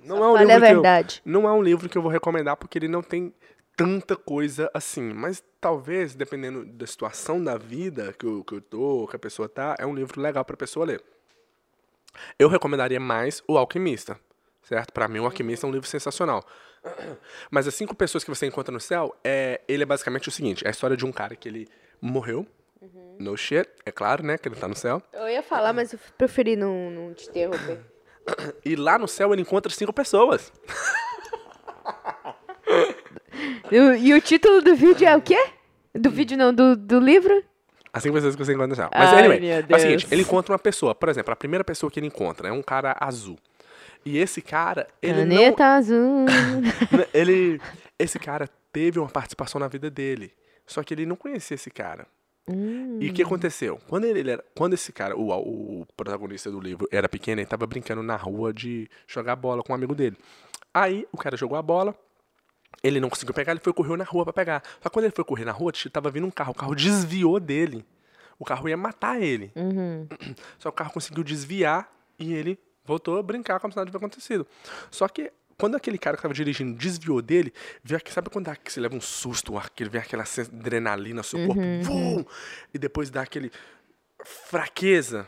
[0.03, 1.21] Não é um livro a que eu- verdade.
[1.23, 3.33] não é um livro que eu vou recomendar porque ele não tem
[3.77, 5.13] tanta coisa assim.
[5.13, 9.47] Mas talvez, dependendo da situação da vida que eu, que eu tô, que a pessoa
[9.47, 11.01] tá, é um livro legal pra pessoa ler.
[12.37, 14.19] Eu recomendaria mais O Alquimista,
[14.63, 14.91] certo?
[14.91, 16.43] Pra mim, O Alquimista é um livro sensacional.
[17.51, 20.63] Mas As Cinco Pessoas que Você Encontra no Céu, é, ele é basicamente o seguinte.
[20.65, 21.67] É a história de um cara que ele
[22.01, 22.45] morreu.
[23.17, 24.37] No shit, é claro, né?
[24.37, 25.01] Que ele tá no céu.
[25.13, 27.79] Eu ia falar, mas eu preferi não, não te interromper.
[28.65, 30.51] E lá no céu ele encontra cinco pessoas.
[33.71, 35.37] E, o- e o título do vídeo é o quê?
[35.93, 37.43] Do vídeo não, do, do livro?
[37.91, 38.89] As cinco pessoas que você encontra no céu.
[38.93, 40.93] Mas, Ai, anyway, é o seguinte, ele encontra uma pessoa.
[40.95, 43.37] Por exemplo, a primeira pessoa que ele encontra é um cara azul.
[44.05, 46.25] E esse cara, ele Caneta azul.
[46.91, 47.05] não...
[47.13, 47.59] ele,
[47.97, 50.31] esse cara teve uma participação na vida dele.
[50.65, 52.07] Só que ele não conhecia esse cara.
[52.99, 53.79] E o que aconteceu?
[53.87, 55.29] Quando ele, era, quando esse cara, o,
[55.81, 59.71] o protagonista do livro, era pequeno, ele tava brincando na rua de jogar bola com
[59.71, 60.17] um amigo dele.
[60.73, 61.95] Aí o cara jogou a bola,
[62.83, 64.61] ele não conseguiu pegar, ele foi correr na rua pra pegar.
[64.81, 67.39] Só que quando ele foi correr na rua, tava vindo um carro, o carro desviou
[67.39, 67.85] dele.
[68.37, 69.53] O carro ia matar ele.
[70.59, 71.89] Só que o carro conseguiu desviar
[72.19, 74.47] e ele voltou a brincar como se nada tivesse acontecido.
[74.91, 78.55] Só que quando aquele cara que estava dirigindo desviou dele, veio aqui, sabe quando dá,
[78.55, 82.25] que você leva um susto, aquele, vem aquela adrenalina no seu corpo, vum,
[82.73, 83.51] e depois dá aquele
[84.25, 85.27] fraqueza.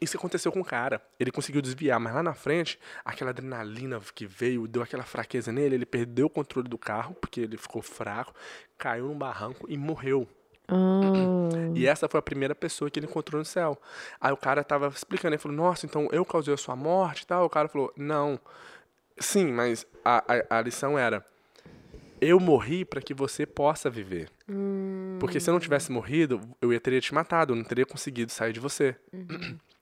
[0.00, 1.02] Isso aconteceu com o cara.
[1.18, 5.74] Ele conseguiu desviar, mas lá na frente, aquela adrenalina que veio, deu aquela fraqueza nele,
[5.74, 8.34] ele perdeu o controle do carro, porque ele ficou fraco,
[8.76, 10.28] caiu num barranco e morreu.
[10.68, 13.80] Ah, E essa foi a primeira pessoa que ele encontrou no céu.
[14.20, 17.26] Aí o cara tava explicando, ele falou, nossa, então eu causei a sua morte e
[17.26, 17.44] tal.
[17.46, 18.38] O cara falou, não.
[19.18, 21.24] Sim, mas a, a, a lição era,
[22.20, 24.28] eu morri para que você possa viver.
[25.18, 28.30] Porque se eu não tivesse morrido, eu ia teria te matado, eu não teria conseguido
[28.30, 28.94] sair de você.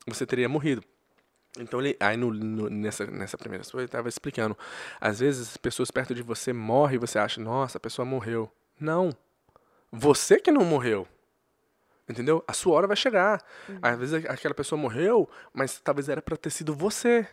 [0.06, 0.82] Você teria morrido.
[1.58, 4.56] Então, ele, aí no, no- nessa, nessa primeira história, ele estava explicando.
[5.00, 8.50] Às vezes, as pessoas perto de você morrem e você acha, nossa, a pessoa morreu.
[8.78, 9.10] Não.
[9.92, 11.06] Você que não morreu.
[12.08, 12.44] Entendeu?
[12.46, 13.42] A sua hora vai chegar.
[13.82, 17.26] Às vezes, aquela pessoa morreu, mas talvez era para ter sido você.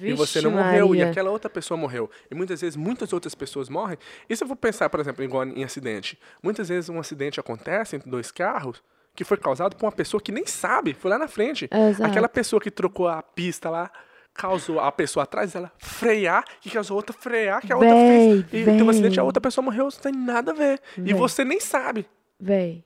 [0.00, 2.10] e você não Vixe, morreu, e aquela outra pessoa morreu.
[2.30, 3.96] E muitas vezes, muitas outras pessoas morrem.
[4.28, 6.18] E se eu for pensar, por exemplo, igual em acidente?
[6.42, 8.82] Muitas vezes um acidente acontece entre dois carros
[9.14, 11.68] que foi causado por uma pessoa que nem sabe, foi lá na frente.
[11.72, 12.08] Exato.
[12.08, 13.90] Aquela pessoa que trocou a pista lá,
[14.38, 18.44] causou a pessoa atrás dela frear, que causou a outra frear, que a outra Véi,
[18.50, 18.62] fez.
[18.62, 19.26] E tem um acidente, a véi.
[19.26, 20.80] outra pessoa morreu, não tem nada a ver.
[20.96, 21.14] E Véi.
[21.14, 22.06] você nem sabe.
[22.40, 22.84] Véi,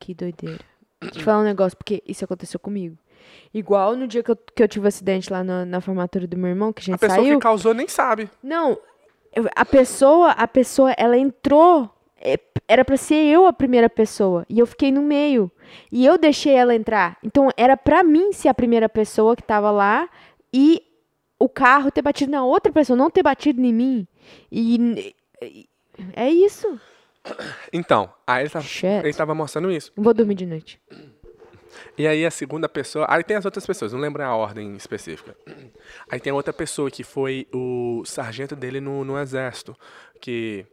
[0.00, 0.60] que doideira.
[1.00, 2.96] Deixa eu te falar um negócio, porque isso aconteceu comigo.
[3.52, 6.36] Igual no dia que eu, que eu tive um acidente lá na, na formatura do
[6.36, 7.38] meu irmão, que a gente A pessoa saiu.
[7.38, 8.30] que causou nem sabe.
[8.42, 8.78] Não,
[9.54, 11.90] a pessoa, a pessoa, ela entrou.
[12.20, 14.44] é, Era pra ser eu a primeira pessoa.
[14.48, 15.50] E eu fiquei no meio.
[15.90, 17.16] E eu deixei ela entrar.
[17.22, 20.08] Então era pra mim ser a primeira pessoa que tava lá
[20.52, 20.82] e
[21.38, 24.06] o carro ter batido na outra pessoa, não ter batido em mim.
[24.50, 25.14] E.
[26.14, 26.80] é isso.
[27.72, 28.86] Então, aí ele tava, Shit.
[28.86, 29.92] ele tava mostrando isso.
[29.96, 30.80] Vou dormir de noite.
[31.96, 33.06] E aí a segunda pessoa.
[33.08, 35.36] Aí tem as outras pessoas, não lembro a ordem específica.
[36.10, 39.76] Aí tem outra pessoa que foi o sargento dele no, no exército.
[40.20, 40.66] Que.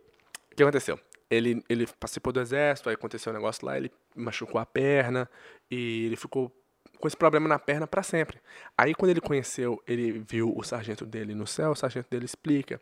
[0.51, 0.99] O que aconteceu?
[1.29, 5.29] Ele, ele participou do exército, aí aconteceu um negócio lá, ele machucou a perna
[5.69, 6.51] e ele ficou
[6.99, 8.39] com esse problema na perna para sempre.
[8.77, 12.79] Aí quando ele conheceu, ele viu o sargento dele no céu, o sargento dele explica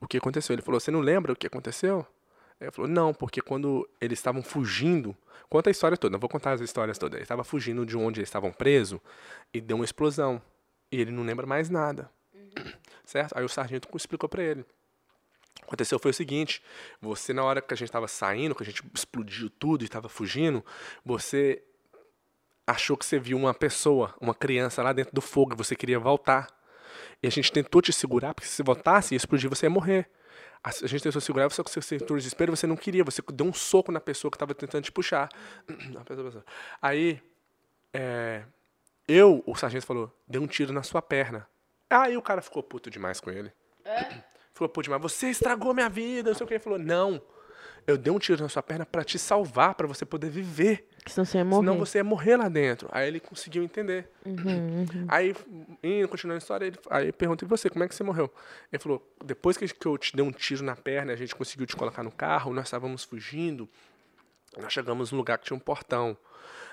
[0.00, 0.54] o que aconteceu.
[0.54, 2.06] Ele falou: Você não lembra o que aconteceu?
[2.60, 5.16] Ele falou: Não, porque quando eles estavam fugindo,
[5.48, 7.16] conta a história toda, não vou contar as histórias todas.
[7.16, 9.00] Ele estava fugindo de onde eles estavam presos
[9.52, 10.40] e deu uma explosão.
[10.92, 12.10] E ele não lembra mais nada.
[13.04, 13.36] Certo?
[13.36, 14.64] Aí o sargento explicou para ele.
[15.62, 16.62] Aconteceu foi o seguinte:
[17.00, 20.08] você, na hora que a gente estava saindo, que a gente explodiu tudo e estava
[20.08, 20.64] fugindo,
[21.04, 21.62] você
[22.66, 25.98] achou que você viu uma pessoa, uma criança lá dentro do fogo e você queria
[25.98, 26.48] voltar.
[27.22, 30.10] E a gente tentou te segurar, porque se você voltasse e explodir, você ia morrer.
[30.64, 33.52] A gente tentou segurar, só que você sentou desespero, você não queria, você deu um
[33.52, 35.28] soco na pessoa que estava tentando te puxar.
[36.82, 37.22] Aí,
[37.92, 38.42] é,
[39.06, 41.46] eu, o sargento falou, deu um tiro na sua perna.
[41.88, 43.52] Aí o cara ficou puto demais com ele.
[44.52, 46.54] Ficou puto demais, você estragou minha vida, não sei o que.
[46.54, 47.20] Ele falou, não,
[47.86, 50.88] eu dei um tiro na sua perna para te salvar, para você poder viver.
[51.06, 51.60] Senão você ia morrer.
[51.60, 52.88] Senão você ia morrer lá dentro.
[52.90, 54.08] Aí ele conseguiu entender.
[54.24, 55.34] Uhum, Aí,
[55.82, 58.32] indo, continuando a história, ele, aí perguntei você, como é que você morreu?
[58.72, 61.76] Ele falou, depois que eu te dei um tiro na perna, a gente conseguiu te
[61.76, 63.68] colocar no carro, nós estávamos fugindo,
[64.58, 66.16] nós chegamos num lugar que tinha um portão.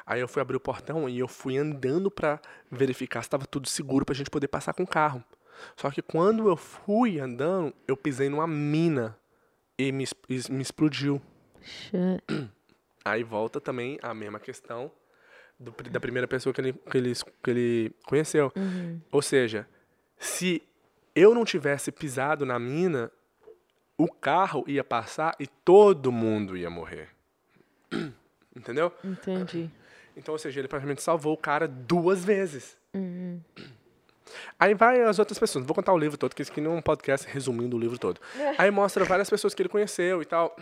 [0.05, 3.69] Aí eu fui abrir o portão e eu fui andando para verificar se estava tudo
[3.69, 5.23] seguro para a gente poder passar com o carro.
[5.77, 9.17] Só que quando eu fui andando, eu pisei numa mina
[9.77, 10.05] e me,
[10.49, 11.21] me explodiu.
[11.61, 12.23] Shit.
[13.05, 14.91] Aí volta também a mesma questão
[15.59, 18.51] do da primeira pessoa que ele, que ele, que ele conheceu.
[19.11, 19.67] Ou seja,
[20.17, 20.61] se
[21.15, 23.11] eu não tivesse pisado na mina,
[23.97, 27.09] o carro ia passar e todo mundo ia morrer.
[28.55, 28.91] Entendeu?
[29.03, 29.69] Entendi.
[30.15, 32.77] Então, ou seja, ele praticamente salvou o cara duas vezes.
[34.59, 35.65] Aí vai as outras pessoas.
[35.65, 37.97] Vou contar o livro todo, porque isso aqui não é um podcast resumindo o livro
[37.97, 38.19] todo.
[38.57, 40.55] Aí mostra várias pessoas que ele conheceu e tal.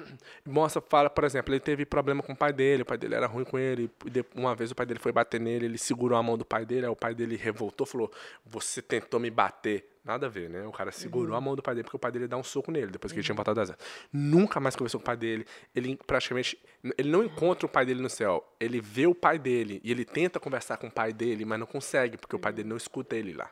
[0.45, 3.27] Mostra, fala, por exemplo, ele teve problema com o pai dele, o pai dele era
[3.27, 3.89] ruim com ele.
[4.05, 6.65] e Uma vez o pai dele foi bater nele, ele segurou a mão do pai
[6.65, 8.11] dele, aí o pai dele revoltou, falou:
[8.45, 9.91] Você tentou me bater.
[10.03, 10.65] Nada a ver, né?
[10.65, 12.71] O cara segurou a mão do pai dele porque o pai dele dá um soco
[12.71, 14.09] nele depois que ele tinha voltado das exército.
[14.11, 15.45] Nunca mais conversou com o pai dele.
[15.75, 16.57] Ele praticamente.
[16.97, 18.43] Ele não encontra o pai dele no céu.
[18.59, 21.67] Ele vê o pai dele e ele tenta conversar com o pai dele, mas não
[21.67, 23.51] consegue, porque o pai dele não escuta ele lá.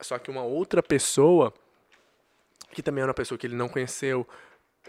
[0.00, 1.52] Só que uma outra pessoa,
[2.72, 4.26] que também era uma pessoa que ele não conheceu,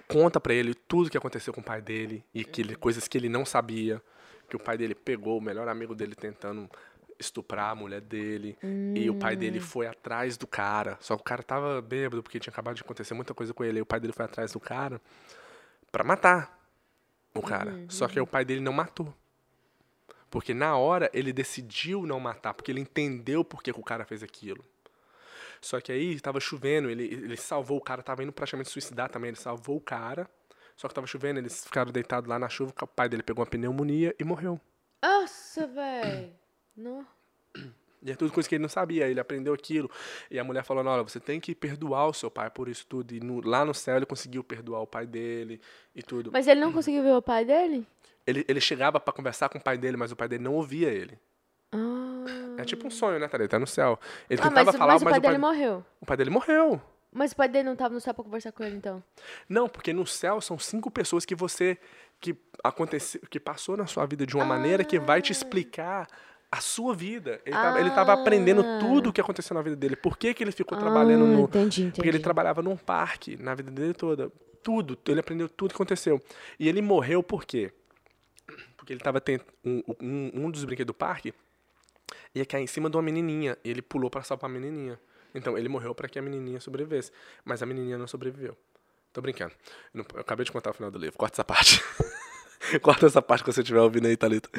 [0.07, 3.17] conta pra ele tudo que aconteceu com o pai dele e que ele, coisas que
[3.17, 4.01] ele não sabia.
[4.49, 6.69] Que o pai dele pegou o melhor amigo dele tentando
[7.19, 8.57] estuprar a mulher dele.
[8.95, 10.97] E o pai dele foi atrás do cara.
[11.01, 13.79] Só que o cara tava bêbado porque tinha acabado de acontecer muita coisa com ele.
[13.79, 15.01] E o pai dele foi atrás do cara
[15.91, 16.57] pra matar
[17.33, 17.73] o cara.
[17.89, 19.13] Só que o pai dele não matou.
[20.29, 24.05] Porque na hora ele decidiu não matar, porque ele entendeu por que, que o cara
[24.05, 24.63] fez aquilo.
[25.61, 29.29] Só que aí tava chovendo, ele, ele salvou o cara, tava indo praticamente suicidar também,
[29.29, 30.29] ele salvou o cara.
[30.75, 33.49] Só que tava chovendo, eles ficaram deitados lá na chuva, o pai dele pegou uma
[33.49, 34.59] pneumonia e morreu.
[35.03, 36.33] Nossa, velho.
[38.03, 39.89] E é tudo coisa que ele não sabia, ele aprendeu aquilo.
[40.29, 43.13] E a mulher falou, olha, você tem que perdoar o seu pai por isso tudo.
[43.13, 45.59] E no- lá no céu ele conseguiu perdoar o pai dele
[45.95, 46.29] e tudo.
[46.31, 47.85] Mas ele não conseguiu ver o pai dele?
[48.25, 50.89] Ele, ele chegava pra conversar com o pai dele, mas o pai dele não ouvia
[50.89, 51.19] ele.
[51.71, 52.25] Ah.
[52.57, 53.49] É tipo um sonho, né, Thalita?
[53.49, 53.99] Tá no céu.
[54.29, 55.85] Ele Ah, tentava mas, falar, mas mas, o pai dele morreu.
[56.01, 56.81] o pai dele morreu.
[57.11, 59.03] Mas o pai dele não tava no céu pra conversar com ele, então.
[59.47, 61.77] Não, porque no céu são cinco pessoas que você
[62.19, 66.07] que aconteceu, que passou na sua vida de uma maneira que vai te explicar
[66.51, 67.39] a sua vida.
[67.45, 68.79] Ele tava, ele tava aprendendo Ah.
[68.79, 69.95] tudo o que aconteceu na vida dele.
[69.95, 71.41] Por que, que ele ficou trabalhando Ah, no.
[71.43, 71.95] entendi, entendi.
[71.95, 74.31] Porque ele trabalhava num parque na vida dele toda.
[74.63, 74.97] Tudo.
[75.07, 76.21] Ele aprendeu tudo que aconteceu.
[76.59, 77.71] E ele morreu por quê?
[78.75, 79.43] Porque ele tava tendo.
[79.63, 81.33] Um, um, um dos brinquedos do parque
[82.35, 83.57] ia cair em cima de uma menininha.
[83.63, 84.99] E ele pulou pra salvar a menininha.
[85.35, 87.11] Então ele morreu pra que a menininha sobrevivesse.
[87.45, 88.57] Mas a menininha não sobreviveu.
[89.13, 89.53] Tô brincando.
[89.93, 91.17] Eu, não- eu acabei de contar o final do livro.
[91.17, 91.81] Corta essa parte.
[92.81, 94.49] Corta essa parte que você estiver ouvindo aí, Thalita.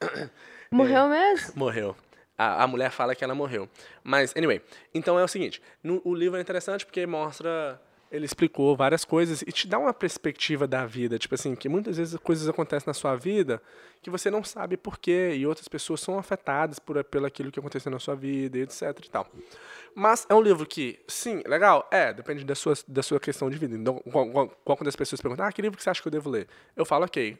[0.70, 1.52] Morreu mesmo?
[1.56, 1.96] Morreu.
[2.36, 3.68] A, a mulher fala que ela morreu.
[4.04, 4.62] Mas, anyway.
[4.94, 7.80] Então é o seguinte: no- o livro é interessante porque mostra.
[8.10, 11.18] Ele explicou várias coisas e te dá uma perspectiva da vida.
[11.18, 13.60] Tipo assim, que muitas vezes coisas acontecem na sua vida
[14.00, 15.34] que você não sabe por quê.
[15.36, 19.10] E outras pessoas são afetadas por, pelo aquilo que aconteceu na sua vida, etc e
[19.10, 19.26] tal.
[19.94, 23.58] Mas é um livro que, sim, legal, é, depende da sua, da sua questão de
[23.58, 23.74] vida.
[23.74, 24.02] Então,
[24.64, 26.46] quando as pessoas perguntam, ah, que livro que você acha que eu devo ler?
[26.76, 27.36] Eu falo, ok,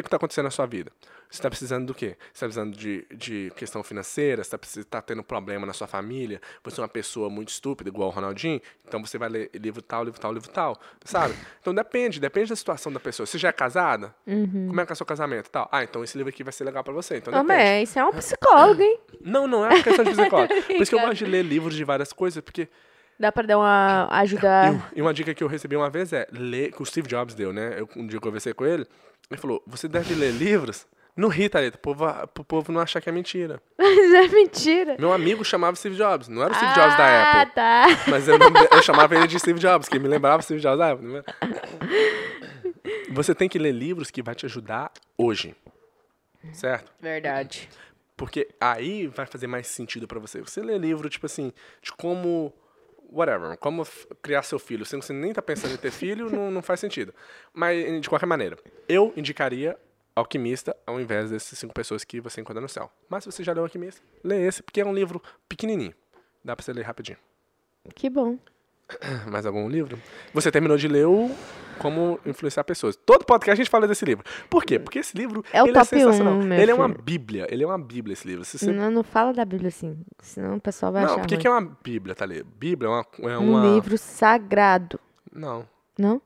[0.00, 0.90] o que está acontecendo na sua vida?
[1.28, 2.16] Você está precisando do quê?
[2.32, 4.44] Você está precisando de, de questão financeira?
[4.44, 6.40] Você está tá tendo problema na sua família?
[6.62, 8.60] Você é uma pessoa muito estúpida, igual o Ronaldinho?
[8.86, 11.34] Então você vai ler livro tal, livro tal, livro tal, sabe?
[11.62, 13.24] Então depende, depende da situação da pessoa.
[13.24, 14.14] Você já é casada?
[14.24, 15.48] Como é que é o seu casamento?
[15.48, 15.68] Tal.
[15.72, 17.16] Ah, então esse livro aqui vai ser legal para você.
[17.18, 17.62] Então Não, depende.
[17.62, 18.98] mas isso é um psicólogo, hein?
[19.24, 20.52] Não, não é uma questão de psicólogo.
[20.66, 22.68] Por isso que eu gosto de ler livros de várias coisas, porque
[23.18, 24.82] Dá pra dar uma ajuda.
[24.96, 27.52] e uma dica que eu recebi uma vez é ler, que o Steve Jobs deu,
[27.52, 27.76] né?
[27.78, 28.84] Eu, um dia eu conversei com ele,
[29.34, 30.86] ele falou: você deve ler livros.
[31.14, 33.60] Não ri, Thalita, pro povo, pro povo não achar que é mentira.
[33.76, 34.96] Mas é mentira.
[34.98, 37.54] Meu amigo chamava Steve Jobs, não era o Steve Jobs da Ah, Apple.
[37.54, 37.84] tá.
[38.10, 40.92] Mas eu, não- eu chamava ele de Steve Jobs, que me lembrava Steve Jobs da
[40.92, 41.06] Apple.
[41.06, 41.22] Né?
[43.12, 45.54] Você tem que ler livros que vai te ajudar hoje.
[46.52, 46.90] Certo?
[47.00, 47.68] Verdade.
[48.16, 50.40] Porque aí vai fazer mais sentido pra você.
[50.40, 52.52] Você lê livro, tipo assim, de como.
[53.12, 53.86] Whatever, como
[54.22, 54.86] criar seu filho.
[54.86, 57.14] Se você nem tá pensando em ter filho, não, não faz sentido.
[57.52, 58.56] Mas, de qualquer maneira,
[58.88, 59.78] eu indicaria
[60.14, 62.90] Alquimista ao invés dessas cinco pessoas que você encontra no céu.
[63.08, 65.94] Mas se você já leu Alquimista, lê esse, porque é um livro pequenininho.
[66.44, 67.18] Dá pra você ler rapidinho.
[67.94, 68.38] Que bom.
[69.30, 69.98] Mais algum livro?
[70.34, 71.30] Você terminou de ler o
[71.78, 72.96] Como Influenciar Pessoas.
[72.96, 74.24] Todo podcast a gente fala desse livro.
[74.48, 74.78] Por quê?
[74.78, 76.34] Porque esse livro É o ele é top sensacional.
[76.34, 77.02] um, ele é uma filho.
[77.02, 77.46] bíblia.
[77.50, 78.44] Ele é uma bíblia, esse livro.
[78.44, 81.46] Você Não, não fala da Bíblia assim, senão o pessoal vai Não, achar o que,
[81.46, 82.42] é uma Bíblia, tá ali?
[82.42, 83.32] Bíblia é uma.
[83.32, 83.74] É Um uma...
[83.74, 84.98] livro sagrado,
[85.32, 85.66] Não.
[85.98, 86.20] não?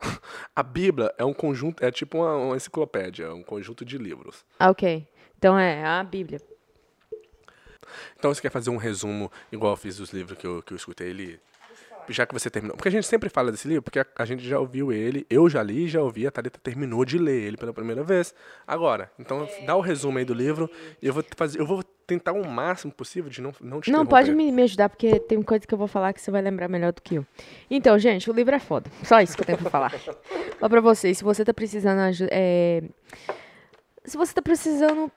[0.56, 4.44] A Bíblia é um conjunto, é tipo uma, uma enciclopédia, é um conjunto de livros.
[4.58, 5.06] Ah, ok.
[5.38, 6.40] Então é a Bíblia.
[8.18, 10.76] Então você quer fazer um resumo, igual eu fiz dos livros que eu, que eu
[10.76, 11.40] escutei ele.
[12.12, 12.76] Já que você terminou.
[12.76, 15.48] Porque a gente sempre fala desse livro, porque a, a gente já ouviu ele, eu
[15.48, 18.34] já li, já ouvi, a Thalita terminou de ler ele pela primeira vez.
[18.66, 20.70] Agora, então dá o resumo aí do livro
[21.00, 21.58] e eu vou fazer.
[21.58, 24.88] Eu vou tentar o máximo possível de não, não te Não, pode me, me ajudar,
[24.88, 27.26] porque tem coisa que eu vou falar que você vai lembrar melhor do que eu.
[27.70, 28.90] Então, gente, o livro é foda.
[29.02, 29.92] Só isso que eu tenho pra falar.
[30.60, 32.82] Ó, pra vocês, se você tá precisando é...
[34.04, 35.10] Se você tá precisando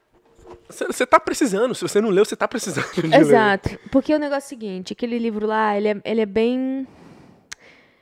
[0.68, 3.22] Você, tá precisando, se você não leu, você tá precisando de ler.
[3.22, 3.80] Exato.
[3.92, 6.88] Porque o negócio é o seguinte, aquele livro lá, ele é, ele é bem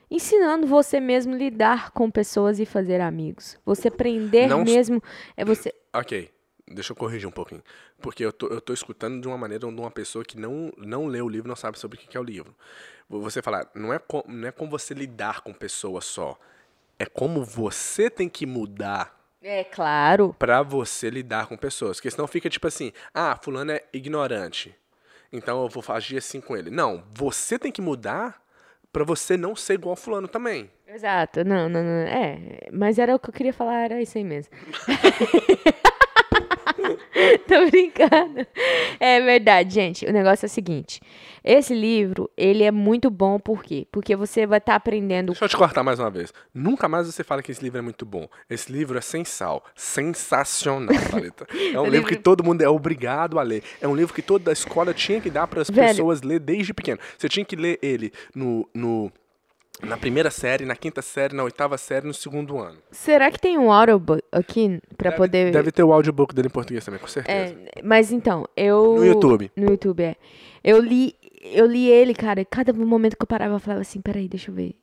[0.09, 3.57] ensinando você mesmo lidar com pessoas e fazer amigos.
[3.65, 5.01] Você aprender Não mesmo
[5.35, 6.31] é você Ok,
[6.67, 7.63] deixa eu corrigir um pouquinho.
[8.01, 11.07] Porque eu tô, eu tô escutando de uma maneira de uma pessoa que não, não
[11.07, 12.55] leu o livro, não sabe sobre o que é o livro.
[13.09, 16.39] Você falar, não é, com, não é como você lidar com pessoas só.
[16.97, 20.33] É como você tem que mudar É claro.
[20.39, 21.97] pra você lidar com pessoas.
[21.97, 24.73] Porque senão fica tipo assim, ah, fulano é ignorante.
[25.31, 26.69] Então eu vou agir assim com ele.
[26.69, 28.41] Não, você tem que mudar
[28.91, 30.71] pra você não ser igual fulano também.
[30.87, 31.43] Exato.
[31.43, 32.07] Não, não, não.
[32.07, 34.53] É, mas era o que eu queria falar, era isso aí mesmo.
[37.47, 38.45] Tô brincando.
[38.99, 40.05] É verdade, gente.
[40.05, 40.99] O negócio é o seguinte.
[41.43, 43.85] Esse livro, ele é muito bom, por quê?
[43.91, 45.27] Porque você vai estar aprendendo...
[45.33, 46.33] Deixa eu te cortar mais uma vez.
[46.53, 48.27] Nunca mais você fala que esse livro é muito bom.
[48.49, 49.63] Esse livro é sem sal.
[49.75, 51.45] Sensacional, Thalita.
[51.51, 53.61] É um livro livro- que todo mundo é obrigado a ler.
[53.81, 56.73] É um livro que toda a escola tinha que dar para as pessoas ler desde
[56.73, 56.99] pequeno.
[57.17, 58.67] Você tinha que ler ele no...
[58.73, 59.11] no
[59.81, 62.77] na primeira série, na quinta série, na oitava série, no segundo ano.
[62.91, 65.51] Será que tem um audiobook aqui pra Deve- poder...
[65.51, 67.55] Deve ter o audiobook dele em português também, com certeza.
[67.75, 68.95] É, mas então, eu...
[68.95, 69.51] No YouTube.
[69.55, 70.15] No YouTube, é.
[70.63, 73.99] Eu li, eu li ele, cara, e cada momento que eu parava, eu falava assim,
[73.99, 74.75] peraí, deixa eu ver.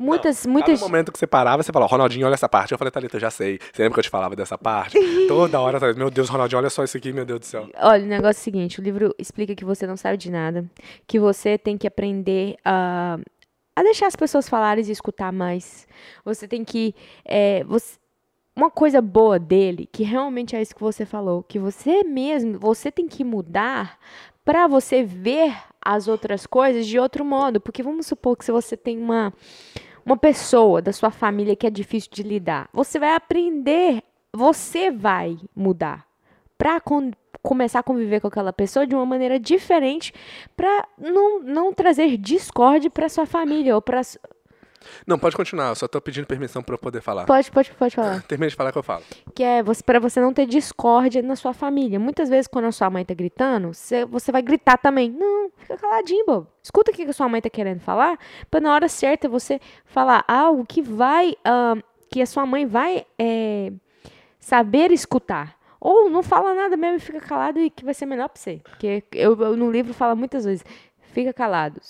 [0.00, 0.80] Muitas, Cada muitas...
[0.80, 2.70] momento que você parava, você falava, Ronaldinho, olha essa parte.
[2.70, 3.58] Eu falei, Thalita, eu já sei.
[3.72, 4.96] Você lembra que eu te falava dessa parte?
[5.26, 7.68] Toda hora, Thalita, meu Deus, Ronaldinho, olha só isso aqui, meu Deus do céu.
[7.76, 10.64] Olha, o negócio é o seguinte, o livro explica que você não sabe de nada,
[11.04, 13.18] que você tem que aprender a,
[13.78, 15.86] a deixar as pessoas falarem e escutar mais.
[16.24, 16.94] Você tem que...
[17.24, 17.98] é, você-
[18.56, 22.90] uma coisa boa dele, que realmente é isso que você falou, que você mesmo, você
[22.90, 23.96] tem que mudar
[24.44, 27.60] para você ver as outras coisas de outro modo.
[27.60, 29.32] Porque vamos supor que se você tem uma,
[30.04, 34.02] uma pessoa da sua família que é difícil de lidar, você vai aprender,
[34.34, 36.04] você vai mudar
[36.58, 36.80] para
[37.48, 40.12] começar a conviver com aquela pessoa de uma maneira diferente
[40.54, 44.02] para não, não trazer discórdia para sua família ou para
[45.06, 47.24] Não, pode continuar, eu só tô pedindo permissão pra eu poder falar.
[47.24, 48.22] pode pode pode falar.
[48.28, 49.02] Termina de falar que eu falo.
[49.34, 51.98] que é você para você não ter discórdia na sua família.
[51.98, 55.10] Muitas vezes quando a sua mãe tá gritando você, você vai gritar também.
[55.10, 56.48] Não fica caladinho bobo.
[56.62, 58.18] Escuta o que a sua mãe tá querendo falar
[58.50, 61.76] para na hora certa você falar algo que vai ah,
[62.10, 63.72] que a sua mãe vai é,
[64.38, 68.28] saber escutar ou não fala nada mesmo e fica calado e que vai ser melhor
[68.28, 70.64] pra você porque eu, eu no livro fala muitas vezes
[71.12, 71.80] fica calado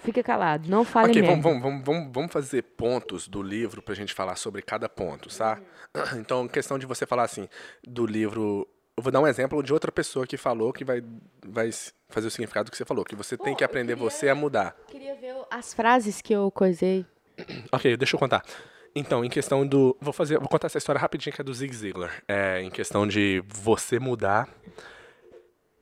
[0.00, 3.94] fica calado não fale ok, mesmo vamos, vamos, vamos, vamos, fazer pontos do livro pra
[3.94, 5.60] gente falar sobre cada ponto, tá?
[6.18, 7.48] Então, questão de você falar assim,
[7.86, 8.66] do livro.
[8.96, 11.02] Eu vou dar um exemplo de outra pessoa que falou que vai,
[11.44, 11.70] vai
[12.08, 14.76] fazer o significado que você falou, que você tem que aprender você a mudar.
[14.88, 17.06] queria ver as frases que eu coisei
[17.72, 18.42] Ok, deixa eu contar.
[18.94, 19.96] Então, em questão do.
[20.00, 20.38] Vou fazer.
[20.38, 22.22] Vou contar essa história rapidinho que é do Zig Ziglar.
[22.28, 24.48] É, em questão de você mudar.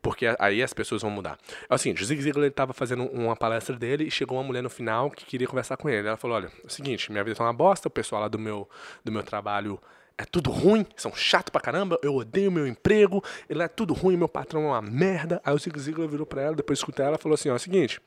[0.00, 1.38] Porque aí as pessoas vão mudar.
[1.70, 4.60] É o seguinte, o Zig Ziglar estava fazendo uma palestra dele e chegou uma mulher
[4.60, 6.08] no final que queria conversar com ele.
[6.08, 8.38] Ela falou: olha, é o seguinte, minha vida tá uma bosta, o pessoal lá do
[8.38, 8.68] meu,
[9.04, 9.80] do meu trabalho
[10.18, 14.16] é tudo ruim, são chato pra caramba, eu odeio meu emprego, ele é tudo ruim,
[14.16, 15.40] meu patrão é uma merda.
[15.44, 17.56] Aí o Zig Ziglar virou pra ela, depois de escutar ela, falou assim: ó, é
[17.56, 18.00] o seguinte,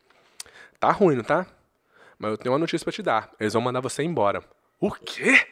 [0.79, 1.45] tá ruim, não tá?
[2.17, 3.31] Mas eu tenho uma notícia pra te dar.
[3.39, 4.43] Eles vão mandar você embora.
[4.79, 5.47] O quê?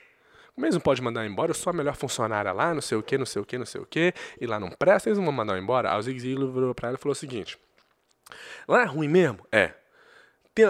[0.56, 1.50] Não podem mandar embora?
[1.50, 3.66] Eu sou a melhor funcionária lá, não sei o quê, não sei o quê, não
[3.66, 4.14] sei o quê.
[4.40, 5.92] E lá não presta, eles não vão mandar embora.
[5.92, 7.58] Aí o Zig Ziglar virou pra ela e falou o seguinte.
[8.68, 9.46] Lá é ruim mesmo?
[9.52, 9.74] É.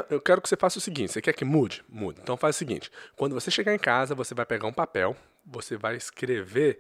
[0.09, 1.83] Eu quero que você faça o seguinte, você quer que mude?
[1.89, 2.21] Mude.
[2.21, 5.13] Então faz o seguinte, quando você chegar em casa, você vai pegar um papel,
[5.45, 6.79] você vai escrever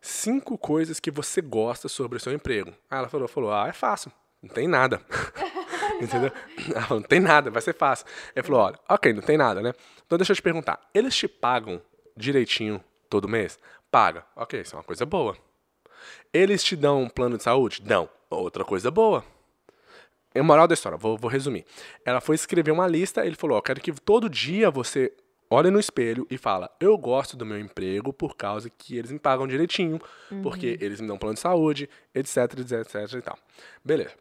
[0.00, 2.70] cinco coisas que você gosta sobre o seu emprego.
[2.90, 4.10] Aí ela falou, falou, ah, é fácil,
[4.42, 5.00] não tem nada.
[6.00, 6.32] Entendeu?
[6.74, 8.06] Ela falou, não tem nada, vai ser fácil.
[8.34, 9.72] Ele falou, olha, ok, não tem nada, né?
[10.06, 11.80] Então deixa eu te perguntar, eles te pagam
[12.16, 13.58] direitinho todo mês?
[13.90, 14.24] Paga.
[14.36, 15.36] Ok, isso é uma coisa boa.
[16.32, 17.82] Eles te dão um plano de saúde?
[17.82, 18.08] Dão.
[18.30, 19.24] Outra coisa boa.
[20.34, 21.66] É moral da história, vou, vou resumir.
[22.04, 25.12] Ela foi escrever uma lista, ele falou, ó, quero que todo dia você
[25.50, 29.18] olhe no espelho e fala, eu gosto do meu emprego por causa que eles me
[29.18, 30.00] pagam direitinho,
[30.42, 33.38] porque eles me dão plano de saúde, etc, etc, etc e tal.
[33.84, 34.14] Beleza.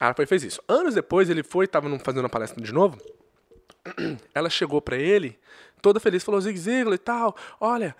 [0.00, 0.62] Ela foi fez isso.
[0.68, 2.98] Anos depois, ele foi, tava num- fazendo uma palestra de novo,
[4.34, 5.38] ela chegou pra ele,
[5.82, 7.96] toda feliz, falou, Zig Ziglar e tal, olha,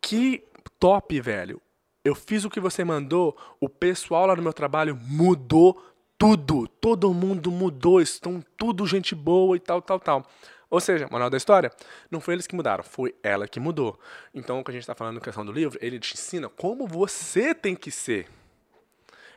[0.00, 0.44] que
[0.78, 1.60] top, velho.
[2.04, 5.82] Eu fiz o que você mandou, o pessoal lá no meu trabalho mudou
[6.18, 10.26] tudo, todo mundo mudou, estão tudo gente boa e tal, tal, tal.
[10.70, 11.70] Ou seja, moral da história,
[12.10, 13.98] não foi eles que mudaram, foi ela que mudou.
[14.34, 16.86] Então, o que a gente está falando na questão do livro, ele te ensina como
[16.86, 18.28] você tem que ser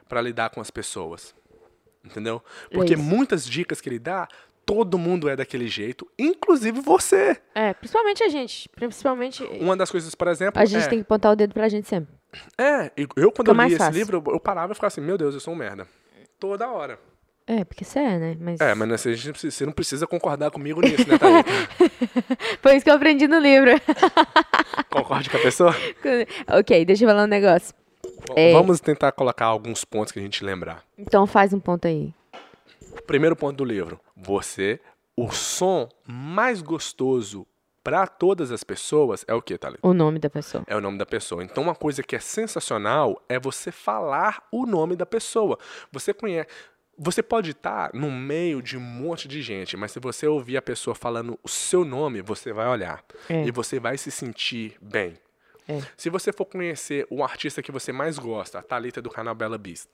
[0.07, 1.33] para lidar com as pessoas.
[2.03, 2.41] Entendeu?
[2.71, 3.01] Porque isso.
[3.03, 4.27] muitas dicas que ele dá,
[4.65, 7.37] todo mundo é daquele jeito, inclusive você.
[7.55, 8.67] É, principalmente a gente.
[8.69, 9.43] Principalmente.
[9.59, 11.87] Uma das coisas, por exemplo, A gente é, tem que apontar o dedo pra gente
[11.87, 12.13] sempre.
[12.57, 15.01] é, e eu quando Fica eu li esse livro, eu- eu parava e ficava assim,
[15.01, 15.87] meu Deus, eu sou um merda.
[16.39, 16.99] Toda hora.
[17.45, 18.37] É, porque você é, né?
[18.39, 18.61] Mas...
[18.61, 21.49] É, mas né, você, você não precisa concordar comigo nisso, né, Thalita?
[22.61, 23.71] Foi isso que eu aprendi no livro.
[24.89, 25.75] Concorde com a pessoa?
[26.47, 27.75] ok, deixa eu falar um negócio.
[28.35, 28.53] É.
[28.53, 30.83] Vamos tentar colocar alguns pontos que a gente lembrar.
[30.97, 32.13] Então faz um ponto aí.
[33.07, 33.99] Primeiro ponto do livro.
[34.15, 34.79] Você,
[35.15, 37.45] o som mais gostoso
[37.83, 39.85] para todas as pessoas é o que, Thalita?
[39.85, 40.63] O nome da pessoa.
[40.67, 41.43] É o nome da pessoa.
[41.43, 45.59] Então, uma coisa que é sensacional é você falar o nome da pessoa.
[45.91, 46.47] Você conhece.
[46.97, 50.61] Você pode estar no meio de um monte de gente, mas se você ouvir a
[50.61, 53.03] pessoa falando o seu nome, você vai olhar.
[53.27, 53.45] É.
[53.45, 55.17] E você vai se sentir bem.
[55.67, 55.81] É.
[55.95, 59.57] Se você for conhecer o artista que você mais gosta, a Thalita do canal Bela
[59.57, 59.87] Beast,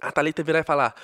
[0.00, 0.94] a Thalita virar e falar: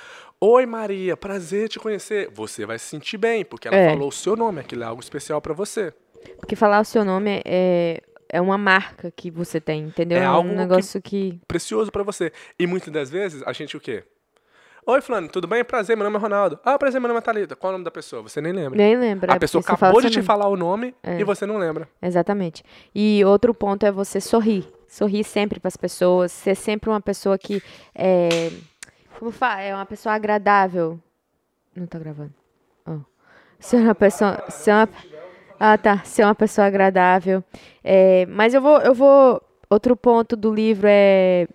[0.40, 2.30] Oi Maria, prazer te conhecer.
[2.32, 3.90] Você vai se sentir bem, porque ela É.
[3.90, 5.92] falou o seu nome, aquilo é algo especial pra você.
[6.38, 10.18] Porque falar o seu nome é, é uma marca que você tem, entendeu?
[10.18, 11.40] É É, um que- negócio que...
[11.46, 12.32] Precioso pra você.
[12.58, 14.02] E muitas das vezes a gente o quê?
[14.88, 15.64] Oi, Fulano, tudo bem?
[15.64, 16.60] Prazer, meu nome é Ronaldo.
[16.64, 17.56] Ah, prazer, meu nome é Thalita.
[17.56, 18.22] Qual é o nome da pessoa?
[18.22, 18.76] Você nem lembra.
[18.78, 19.32] Nem lembra.
[19.32, 20.26] a é pessoa acabou de te nome.
[20.26, 21.18] falar o nome É.
[21.18, 21.88] e você não lembra.
[22.00, 22.62] Exatamente.
[22.94, 24.64] E outro ponto é você sorrir.
[24.86, 27.60] Sorrir sempre para as pessoas, ser sempre uma pessoa que
[27.92, 28.52] é.
[29.18, 29.60] Como fala?
[29.60, 31.00] É uma pessoa agradável.
[31.74, 32.32] Não tá gravando.
[32.86, 33.00] Oh.
[33.58, 34.44] Ser uma pessoa.
[34.48, 34.88] Ser uma,
[35.58, 35.98] ah, tá.
[36.04, 37.42] Ser uma pessoa agradável.
[37.82, 39.42] É, mas eu vou, eu vou.
[39.68, 41.48] Outro ponto do livro é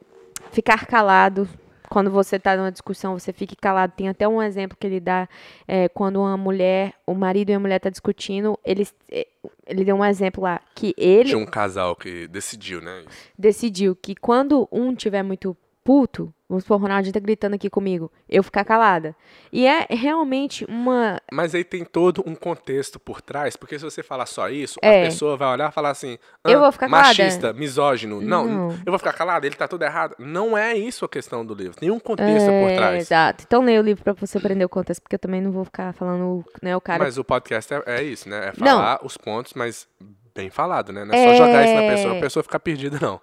[0.52, 1.48] ficar calado.
[1.92, 3.92] Quando você está numa discussão, você fique calado.
[3.98, 5.28] Tem até um exemplo que ele dá
[5.68, 9.28] é, quando uma mulher, o marido e a mulher tá discutindo, eles, é,
[9.68, 13.04] ele deu um exemplo lá que ele Tinha um casal que decidiu, né?
[13.38, 18.12] decidiu que quando um tiver muito puto, vamos supor, o Ronaldinho tá gritando aqui comigo,
[18.30, 19.16] eu ficar calada.
[19.52, 21.20] E é realmente uma.
[21.32, 25.02] Mas aí tem todo um contexto por trás, porque se você falar só isso, É.
[25.02, 28.22] a pessoa vai olhar e falar assim: Eu "Ah, vou ficar calada." machista, misógino.
[28.22, 28.70] Não, Não.
[28.86, 30.16] eu vou ficar calado, ele tá tudo errado.
[30.20, 31.76] Não é isso a questão do livro.
[31.80, 33.02] Tem um contexto por É, trás.
[33.02, 33.44] Exato.
[33.48, 35.94] Então leia o livro pra você aprender o contexto, porque eu também não vou ficar
[35.94, 37.04] falando, né, o cara.
[37.04, 38.50] Mas o podcast é, é isso, né?
[38.50, 38.78] É Não.
[38.78, 39.88] falar os pontos, mas
[40.36, 41.04] bem falado, né?
[41.06, 41.96] Não é só jogar isso na É.
[41.96, 43.20] pessoa, a pessoa ficar perdida, não.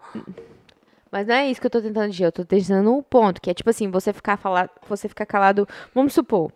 [1.10, 3.50] Mas não é isso que eu tô tentando dizer, eu tô tentando um ponto, que
[3.50, 6.52] é tipo assim, você ficar falar, você ficar calado, vamos supor,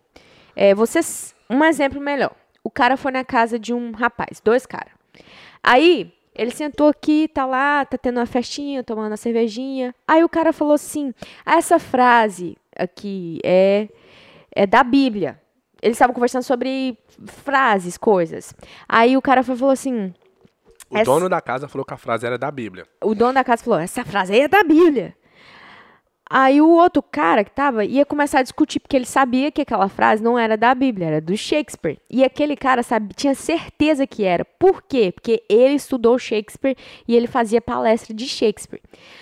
[0.54, 1.00] é, você,
[1.48, 2.32] um exemplo melhor,
[2.62, 4.92] o cara foi na casa de um rapaz, dois caras,
[5.62, 10.28] aí ele sentou aqui, tá lá, tá tendo uma festinha, tomando uma cervejinha, aí o
[10.28, 11.12] cara falou assim,
[11.44, 13.88] "Ah, essa frase aqui é,
[14.54, 15.40] é da Bíblia,
[15.80, 16.96] eles estavam conversando sobre
[17.26, 18.54] frases, coisas,
[18.88, 20.12] aí o cara falou assim,
[20.92, 22.86] O Essa- dono da casa falou que a frase era da Bíblia.
[23.02, 25.16] o dono da casa falou: essa frase aí é da Bíblia.
[26.34, 29.86] Aí o outro cara que tava ia começar a discutir, porque ele sabia que aquela
[29.88, 31.98] frase não era da Bíblia, era do Shakespeare.
[32.08, 34.42] E aquele cara sabe, tinha certeza que era.
[34.42, 35.12] Por quê?
[35.12, 36.74] Porque ele estudou Shakespeare
[37.06, 38.80] e ele fazia palestra de Shakespeare.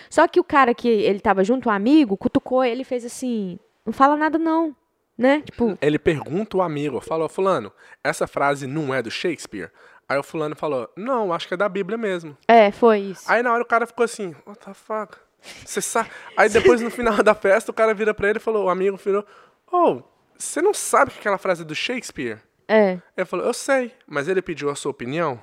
[0.09, 3.93] Só que o cara que ele tava junto, um amigo, cutucou ele fez assim: não
[3.93, 4.73] fala nada não,
[5.18, 5.43] né?
[5.45, 7.73] Tipo, Ele pergunta o amigo, falou, fulano,
[8.05, 9.73] essa frase não é do Shakespeare?
[10.11, 12.37] Aí o fulano falou, não, acho que é da Bíblia mesmo.
[12.49, 13.23] é, foi isso.
[13.31, 15.17] Aí na hora o cara ficou assim, what the fuck?
[15.65, 16.11] Você sabe?
[16.37, 18.97] Aí depois no final da festa o cara vira pra ele e falou, o amigo
[18.97, 19.25] virou,
[19.71, 20.03] oh,
[20.37, 22.41] você não sabe que aquela frase é do Shakespeare?
[22.67, 22.99] É.
[23.17, 25.41] Ele falou, eu sei, mas ele pediu a sua opinião?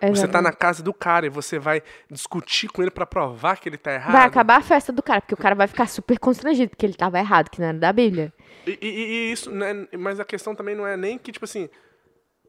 [0.00, 0.44] Você tá exatamente.
[0.44, 3.94] na casa do cara e você vai discutir com ele pra provar que ele tá
[3.94, 4.12] errado?
[4.12, 6.94] Vai acabar a festa do cara, porque o cara vai ficar super constrangido, porque ele
[6.94, 8.32] tava errado, que não era da Bíblia.
[8.66, 11.68] E, e- e isso, né, mas a questão também não é nem que, tipo assim,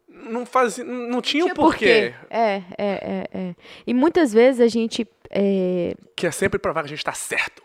[0.10, 2.14] não fazia, não tinha um Tinha porquê.
[2.30, 3.56] É, é, é, é.
[3.86, 5.08] E muitas vezes a gente.
[5.30, 7.64] é, Que é sempre provar que a gente tá certo.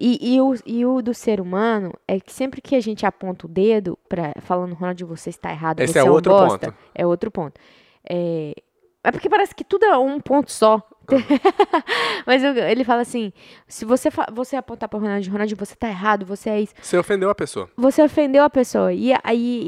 [0.00, 3.46] E, e, o, e o do ser humano é que sempre que a gente aponta
[3.46, 6.78] o dedo pra, falando, Ronald, você está errado, Esse você é é outro bosta, ponto.
[6.94, 7.60] é outro ponto.
[8.08, 8.54] É,
[9.02, 10.80] é porque parece que tudo é um ponto só.
[12.26, 13.32] Mas eu- ele fala assim:
[13.66, 16.74] se você, você apontar para Ronald, Ronald, você está errado, você é isso.
[16.82, 17.70] Você ofendeu a pessoa.
[17.76, 18.92] Você ofendeu a pessoa.
[18.92, 19.62] E, aí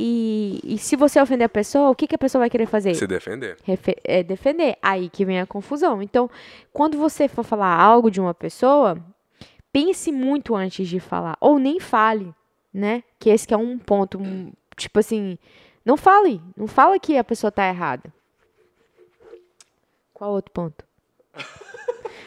[0.65, 2.95] e, e se você ofender a pessoa, o que, que a pessoa vai querer fazer?
[2.95, 3.57] Se defender.
[3.65, 4.77] refe- é, defender.
[4.83, 6.03] Aí que vem a confusão.
[6.03, 6.29] Então,
[6.73, 8.99] quando você for falar algo de uma pessoa,
[9.73, 11.37] pense muito antes de falar.
[11.41, 12.35] Ou nem fale,
[12.73, 13.03] né?
[13.19, 15.39] Que esse que é um ponto, um, tipo assim,
[15.85, 16.41] não fale.
[16.57, 18.13] Não fala que a pessoa tá errada.
[20.13, 20.85] Qual outro ponto?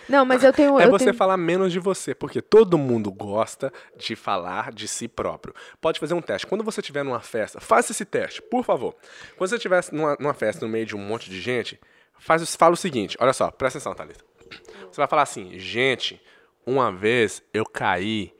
[0.07, 0.79] Não, mas eu tenho...
[0.79, 1.15] É eu você tenho...
[1.15, 5.55] falar menos de você, porque todo mundo gosta de falar de si próprio.
[5.79, 6.45] Pode fazer um teste.
[6.45, 8.95] Quando você estiver numa festa, faça esse teste, por favor.
[9.37, 11.79] Quando você estiver numa, numa festa no meio de um monte de gente,
[12.19, 14.23] faz, fala o seguinte: olha só, presta atenção, Thalita.
[14.91, 16.21] Você vai falar assim, gente,
[16.65, 18.33] uma vez eu caí,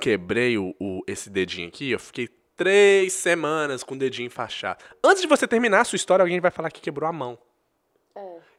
[0.00, 4.82] quebrei o, o- esse dedinho aqui, eu fiquei três semanas com o dedinho enfaixado.
[5.04, 7.38] Antes de você terminar a sua história, alguém vai falar que quebrou a mão.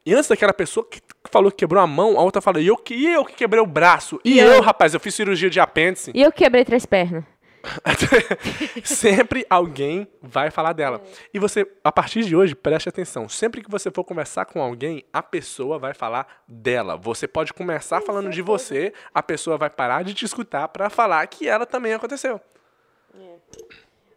[0.06, 1.00] E antes daquela pessoa que
[1.30, 3.60] falou que quebrou a mão, a outra falou, e eu, que- e eu que quebrei
[3.62, 4.20] o braço.
[4.24, 4.60] E, E eu, eu?
[4.60, 6.10] rapaz, eu fiz cirurgia de apêndice.
[6.14, 7.24] E eu quebrei três pernas.
[8.84, 11.00] sempre alguém vai falar dela.
[11.32, 13.26] E você, a partir de hoje, preste atenção.
[13.28, 16.96] Sempre que você for conversar com alguém, a pessoa vai falar dela.
[16.96, 21.26] Você pode começar falando de você, a pessoa vai parar de te escutar pra falar
[21.26, 22.38] que ela também aconteceu.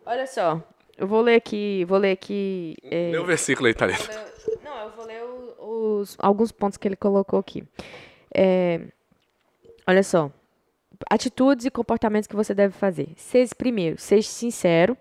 [0.05, 0.61] Olha só,
[0.97, 2.75] eu vou ler aqui, vou ler aqui...
[2.83, 4.03] é, o versículo aí, Thalita.
[4.63, 5.21] Não, eu vou ler
[6.07, 7.63] o- os, alguns pontos que ele colocou aqui.
[8.33, 8.81] É,
[9.85, 10.31] olha só.
[11.09, 13.09] Atitudes e comportamentos que você deve fazer.
[13.15, 14.97] Seja, primeiro, seja sincero.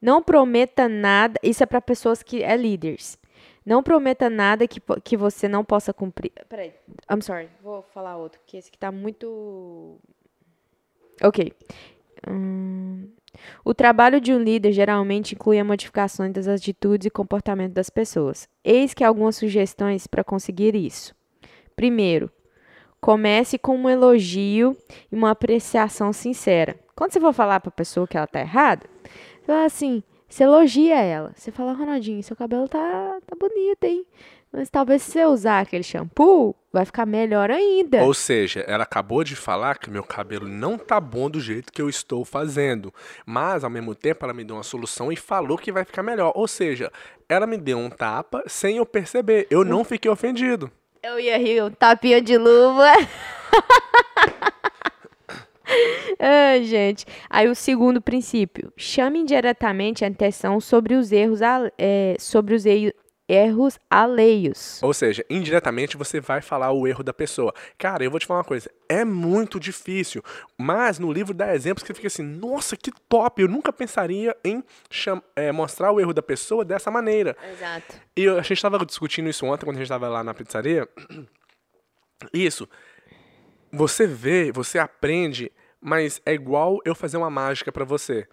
[0.00, 1.38] Não prometa nada.
[1.42, 3.18] Isso é para pessoas que é líderes.
[3.64, 6.32] Não prometa nada que, que você não possa cumprir.
[6.48, 6.72] Peraí,
[7.10, 9.98] I'm sorry, vou falar outro, porque esse aqui tá muito.
[11.22, 11.52] Ok.
[12.28, 13.08] Hum,
[13.64, 18.48] O trabalho de um líder geralmente inclui a modificação das atitudes e comportamento das pessoas.
[18.64, 21.14] Eis que algumas sugestões para conseguir isso.
[21.74, 22.30] Primeiro,
[23.00, 24.76] comece com um elogio
[25.10, 26.78] e uma apreciação sincera.
[26.96, 28.86] Quando você for falar para a pessoa que ela tá errada,
[29.40, 31.32] você fala assim, você elogia ela.
[31.34, 34.04] Você fala, Ronaldinho, seu cabelo tá, tá bonito, hein?
[34.52, 38.02] Mas talvez se você usar aquele shampoo, vai ficar melhor ainda.
[38.02, 41.82] Ou seja, ela acabou de falar que meu cabelo não tá bom do jeito que
[41.82, 42.92] eu estou fazendo.
[43.26, 46.32] Mas, ao mesmo tempo, ela me deu uma solução e falou que vai ficar melhor.
[46.34, 46.90] Ou seja,
[47.28, 49.46] ela me deu um tapa sem eu perceber.
[49.50, 50.70] Eu não fiquei ofendido.
[51.02, 52.90] Eu ia rir, um tapinha de luva.
[56.18, 57.04] Ai, gente.
[57.28, 58.72] Aí o segundo princípio.
[58.76, 61.40] Chame indiretamente a atenção sobre os erros,
[61.78, 62.94] é, sobre os ei-
[63.28, 64.82] erros alheios.
[64.82, 67.52] Ou seja, indiretamente você vai falar o erro da pessoa.
[67.76, 70.22] Cara, eu vou te falar uma coisa, é muito difícil,
[70.56, 74.64] mas no livro dá exemplos que fica assim, nossa, que top, eu nunca pensaria em
[75.36, 77.36] é, mostrar o erro da pessoa dessa maneira.
[77.52, 77.94] Exato.
[78.16, 80.88] E eu- a gente estava discutindo isso ontem, quando a gente estava lá na pizzaria.
[82.32, 82.68] Isso,
[83.70, 88.26] você vê, você aprende, mas é igual eu fazer uma mágica pra você.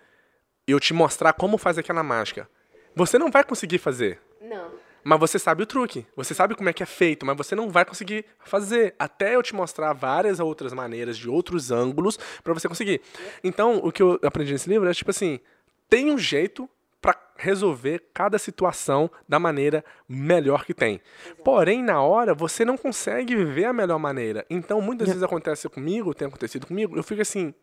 [0.68, 2.50] E eu te mostrar como faz aquela mágica.
[2.96, 4.20] Você não vai conseguir fazer.
[4.42, 4.72] Não.
[5.08, 6.04] Mas você sabe o truque.
[6.16, 8.96] Você sabe como é que é feito, mas você não vai conseguir fazer.
[8.98, 13.02] Até eu te mostrar várias outras maneiras, de outros ângulos, pra você conseguir.
[13.44, 15.40] Então, o que eu aprendi nesse livro é tipo assim:
[15.88, 16.68] tem um jeito
[17.00, 21.00] pra resolver cada situação da maneira melhor que tem.
[21.44, 24.44] Porém, na hora, você não consegue ver a melhor maneira.
[24.50, 27.54] Então, muitas vezes acontece comigo, tem acontecido comigo, eu fico assim,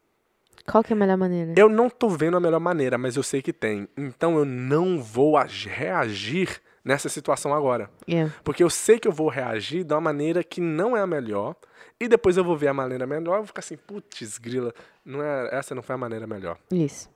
[0.65, 1.55] Qual que é a melhor maneira?
[1.57, 3.89] eu não tô vendo a melhor maneira, mas eu sei que tem.
[3.97, 7.91] Então eu não vou ag- reagir nessa situação agora.
[8.09, 8.33] Yeah.
[8.43, 11.55] Porque eu sei que eu vou reagir de uma maneira que não é a melhor.
[12.01, 14.75] E depois eu vou ver a maneira melhor e vou ficar assim, putz, grila,
[15.05, 16.59] não é, essa não foi a maneira melhor.
[16.71, 17.09] Isso.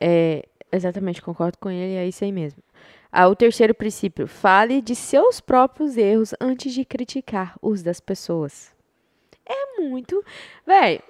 [0.00, 2.62] É, exatamente, concordo com ele, é isso aí mesmo.
[3.10, 8.72] Ah, o terceiro princípio, fale de seus próprios erros antes de criticar os das pessoas.
[9.44, 10.22] É muito.
[10.66, 11.00] Véi,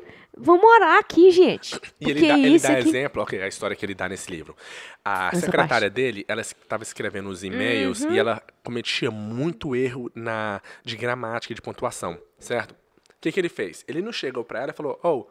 [0.40, 1.80] vamos orar aqui, gente.
[2.00, 2.88] E ele dá, ele dá aqui.
[2.88, 4.56] exemplo, ok, a história que ele dá nesse livro.
[5.04, 8.12] A Essa secretária dele, ela estava escrevendo os e-mails Uhum.
[8.12, 12.72] e ela cometia muito erro na, de gramática e de pontuação, certo?
[12.72, 13.84] O que, que ele fez?
[13.88, 15.26] Ele não chegou pra ela e falou, oh,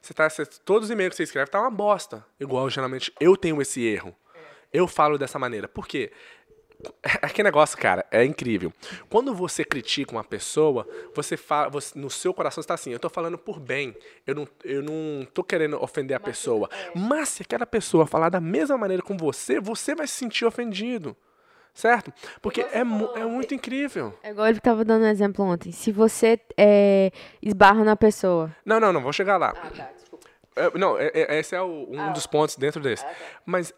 [0.00, 2.24] você tá, você- todos os e-mails que você escreve tá uma bosta.
[2.38, 4.14] Igual, geralmente, eu tenho esse erro.
[4.72, 5.68] Eu falo dessa maneira.
[5.68, 6.10] Por quê?
[7.22, 8.72] Aquele negócio, cara, é incrível.
[9.08, 13.08] Quando você critica uma pessoa, você fala, você- no seu coração está assim, eu tô
[13.08, 13.96] falando por bem.
[14.26, 16.68] Eu não, eu não tô querendo ofender a pessoa.
[16.94, 21.16] Mas se aquela pessoa falar da mesma maneira com você, você vai se sentir ofendido.
[21.72, 22.12] Certo?
[22.40, 24.16] Porque é, é muito incrível.
[24.22, 25.72] É igual ele tava dando um exemplo ontem.
[25.72, 27.10] Se você é,
[27.42, 28.54] esbarra na pessoa.
[28.64, 29.52] Não, não, não, vou chegar lá.
[29.52, 30.28] tá, desculpa.
[30.54, 33.04] É, não, é- é- esse é o- um dos pontos dentro desse.
[33.44, 33.74] Mas,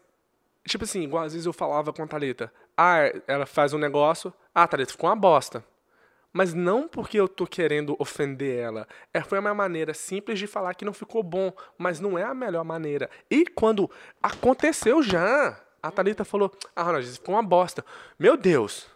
[0.67, 2.51] tipo assim, igual às vezes eu falava com a Thalita.
[2.75, 4.33] Ah, ela faz um negócio.
[4.53, 5.63] Ah, Thalita, ficou uma bosta.
[6.33, 8.87] Mas não porque eu tô querendo ofender ela.
[9.13, 11.51] É, foi a minha maneira simples de falar que não ficou bom.
[11.77, 13.09] Mas não é a melhor maneira.
[13.29, 13.89] E quando
[14.21, 17.83] aconteceu já, a Thalita falou: Ah, Ronald, ficou uma bosta.
[18.19, 18.87] Meu Deus!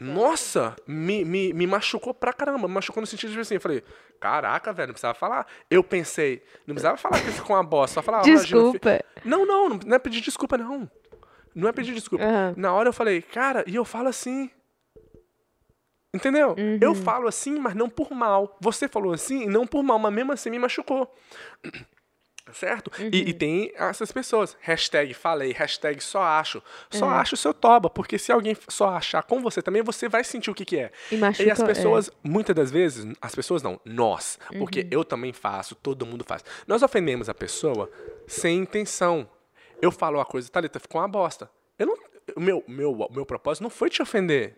[0.00, 2.68] Nossa, me, me, me machucou pra caramba.
[2.68, 3.82] Me machucou no sentido de assim, eu falei,
[4.18, 5.46] caraca, velho, não precisava falar.
[5.70, 9.00] Eu pensei, não precisava falar que ficou uma bosta, só falar, Desculpa.
[9.24, 10.90] Não, não, não, é pedir desculpa, não.
[11.54, 12.24] Não é pedir desculpa.
[12.24, 12.54] Aham.
[12.56, 14.50] Na hora eu falei, cara, e eu falo assim.
[16.14, 16.54] Entendeu?
[16.80, 16.94] Eu Uhum.
[16.94, 18.56] falo assim, mas não por mal.
[18.60, 21.12] Você falou assim, não por mal, mas mesmo assim me machucou.
[22.52, 22.90] Certo?
[22.98, 23.10] E, Uhum.
[23.12, 24.56] e tem essas pessoas.
[24.60, 26.62] Hashtag falei, hashtag só acho.
[26.90, 27.14] Só É.
[27.16, 27.90] acho o seu toba.
[27.90, 30.90] Porque se alguém só achar com você também, você vai sentir o que, que é.
[31.10, 31.64] E E machuca, as é.
[31.66, 34.88] pessoas, muitas das vezes, as pessoas não, nós, porque Uhum.
[34.90, 36.44] eu também faço, todo mundo faz.
[36.66, 37.90] Nós ofendemos a pessoa
[38.26, 39.28] sem intenção.
[39.80, 41.50] Eu falo uma coisa, Thalita, ficou uma bosta.
[41.78, 41.96] Eu não,
[42.36, 44.54] meu, meu, o meu propósito não foi te ofender.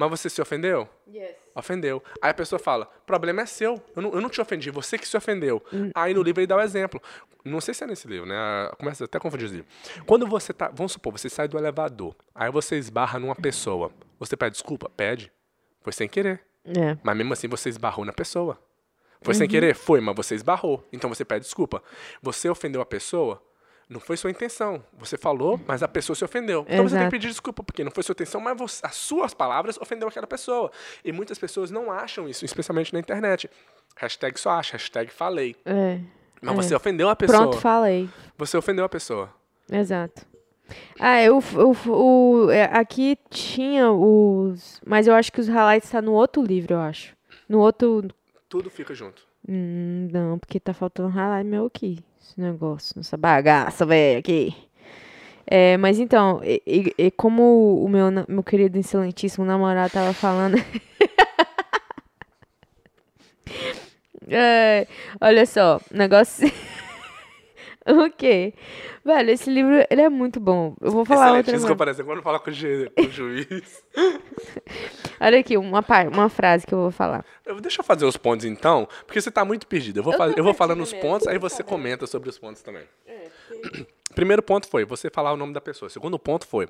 [0.00, 0.88] Mas você se ofendeu?
[1.06, 1.36] Yes.
[1.54, 2.02] Ofendeu.
[2.22, 3.82] Aí a pessoa fala, problema é seu.
[3.94, 5.62] Eu não, eu não te ofendi, você que se ofendeu.
[5.70, 5.90] Hum.
[5.94, 7.02] Aí no livro ele dá o exemplo.
[7.44, 8.34] Não sei se é nesse livro, né?
[8.78, 9.70] Começa até a confundir os livros.
[10.06, 10.70] Quando você tá.
[10.72, 12.16] Vamos supor, você sai do elevador.
[12.34, 13.92] Aí você esbarra numa pessoa.
[14.18, 14.88] Você pede desculpa?
[14.88, 15.30] Pede.
[15.82, 16.40] Foi sem querer.
[16.64, 16.96] É.
[17.02, 18.58] Mas mesmo assim você esbarrou na pessoa.
[19.20, 19.74] Foi sem querer?
[19.74, 20.82] Foi, mas você esbarrou.
[20.90, 21.82] Então você pede desculpa.
[22.22, 23.42] Você ofendeu a pessoa?
[23.90, 24.82] Não foi sua intenção.
[24.96, 26.60] Você falou, mas a pessoa se ofendeu.
[26.68, 27.04] Então você tem Exato.
[27.06, 30.28] que pedir desculpa, porque não foi sua intenção, mas você- as suas palavras ofendeu aquela
[30.28, 30.70] pessoa.
[31.04, 33.50] E muitas pessoas não acham isso, especialmente na internet.
[33.96, 35.56] Hashtag só acha, hashtag falei.
[35.66, 35.98] É.
[36.40, 36.62] Mas É.
[36.62, 37.40] você ofendeu a pessoa.
[37.40, 38.08] Pronto, falei.
[38.38, 39.28] Você ofendeu a pessoa.
[39.70, 40.24] Exato.
[41.00, 44.80] Ah, eu, eu, o, é, aqui tinha os.
[44.86, 47.16] Mas eu acho que os highlights tá no outro livro, eu acho.
[47.48, 48.08] No outro.
[48.48, 49.26] Tudo fica junto.
[49.48, 51.98] Hum, não, porque tá faltando highlight meu aqui.
[52.20, 54.54] Esse negócio, essa bagaça, velho, aqui.
[55.46, 60.56] É, mas então, e, e- e como o meu, meu querido excelentíssimo namorado tava falando.
[64.28, 64.86] É,
[65.20, 66.46] olha só, negócio.
[68.06, 68.52] o quê?
[69.04, 70.74] Velho, esse livro ele é muito bom.
[70.80, 73.02] Eu vou falar outra Excelente, isso que eu pareço quando fala com o, ju- com
[73.02, 73.84] o juiz.
[75.20, 77.24] Olha aqui, uma, uma frase que eu vou falar.
[77.44, 79.98] Eu- deixa eu fazer os pontos então, porque você tá muito perdido.
[79.98, 82.28] Eu vou, Eu faz- tô eu vou falando perdida os pontos, aí você comenta sobre
[82.28, 82.84] os pontos também.
[84.14, 85.88] Primeiro ponto foi você falar o nome da pessoa.
[85.88, 86.68] Segundo ponto foi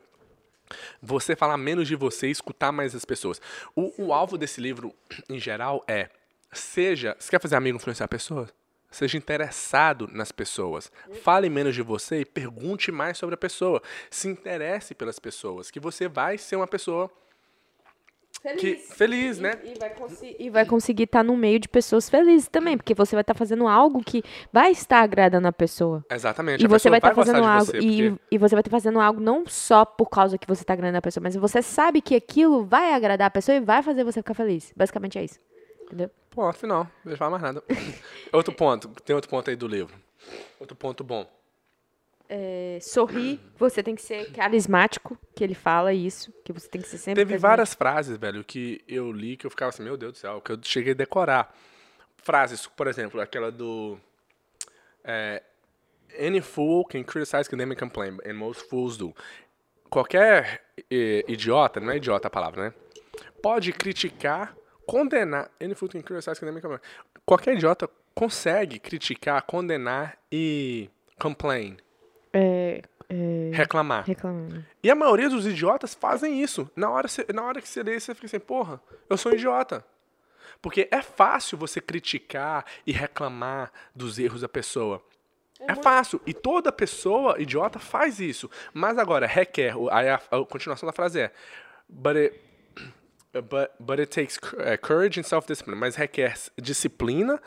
[1.03, 3.41] você falar menos de você e escutar mais as pessoas.
[3.75, 4.95] O, o alvo desse livro,
[5.29, 6.09] em geral, é
[6.53, 7.17] seja.
[7.19, 8.49] Você quer fazer amigo influenciar pessoas?
[8.91, 10.91] Seja interessado nas pessoas.
[11.23, 13.81] Fale menos de você e pergunte mais sobre a pessoa.
[14.11, 17.11] Se interesse pelas pessoas, que você vai ser uma pessoa
[18.59, 19.53] que, feliz, né?
[19.63, 19.93] E vai,
[20.39, 23.69] e vai conseguir estar no meio de pessoas felizes também, porque você vai estar fazendo
[23.69, 26.03] algo que vai estar agradando a pessoa.
[26.11, 26.63] Exatamente.
[26.63, 27.67] E a você vai estar gostar fazendo algo.
[27.67, 30.63] você, e, porque- e você vai estar fazendo algo não só por causa que você
[30.63, 33.83] está agradando a pessoa, mas você sabe que aquilo vai agradar a pessoa e vai
[33.83, 34.73] fazer você ficar feliz.
[34.75, 35.39] Basicamente é isso.
[35.91, 36.09] Entendeu?
[36.31, 37.65] Pô, afinal, não deixa falar mais nada.
[38.33, 39.93] outro ponto, tem outro ponto aí do livro.
[40.61, 41.29] Outro ponto bom.
[42.29, 46.87] É, sorrir, você tem que ser carismático, que ele fala isso, que você tem que
[46.87, 50.13] ser sempre Teve várias frases, velho, que eu li que eu ficava assim, meu Deus
[50.13, 51.53] do céu, que eu cheguei a decorar.
[52.19, 53.99] Frases, por exemplo, aquela do.
[55.03, 55.43] é,
[56.17, 59.13] Any fool can criticize, condemn and complain, and most fools do.
[59.89, 62.75] Qualquer eh, idiota, não é idiota a palavra, né?
[63.43, 64.55] Pode criticar,
[64.91, 65.49] condenar.
[65.61, 66.81] Any fool can criticize, condemn complain.
[67.25, 71.77] Qualquer idiota consegue criticar, condenar e complain,
[72.33, 74.05] É, é, reclamar.
[74.05, 74.65] reclamando.
[74.83, 76.69] E a maioria dos idiotas fazem isso.
[76.75, 79.85] Na hora, na hora que você lê, você fica assim, porra, eu sou um idiota.
[80.61, 85.03] Porque é fácil você criticar e reclamar dos erros da pessoa.
[85.61, 86.21] É fácil.
[86.27, 88.51] E toda pessoa idiota faz isso.
[88.75, 89.75] Mas agora, requer.
[89.91, 91.33] Aí a, a continuação da frase é.
[91.89, 92.41] But it,
[93.33, 95.79] but, but it takes eh, courage and self-discipline.
[95.79, 97.41] Mas requer disciplina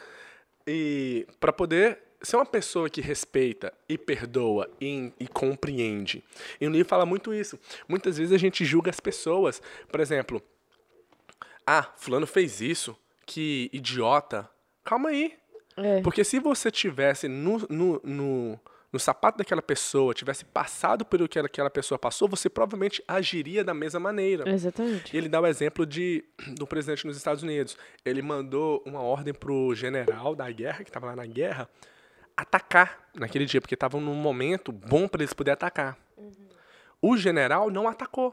[0.65, 6.23] e para poder ser uma pessoa que respeita e perdoa e, e compreende.
[6.59, 7.59] E o livro fala muito isso.
[7.87, 9.61] Muitas vezes a gente julga as pessoas.
[9.89, 10.41] Por exemplo,
[11.67, 14.49] ah, fulano fez isso, que idiota.
[14.83, 15.33] Calma aí.
[15.75, 16.01] É.
[16.01, 18.59] Porque se você tivesse no, no, no,
[18.93, 23.73] no sapato daquela pessoa, tivesse passado pelo que aquela pessoa passou, você provavelmente agiria da
[23.73, 24.47] mesma maneira.
[24.47, 25.15] Exatamente.
[25.15, 27.75] E ele dá o exemplo de, do presidente nos Estados Unidos.
[28.05, 31.67] Ele mandou uma ordem pro general da guerra, que estava lá na guerra,
[32.37, 35.97] atacar naquele dia, porque estava num momento bom para eles poderem atacar.
[37.01, 38.31] O general não atacou.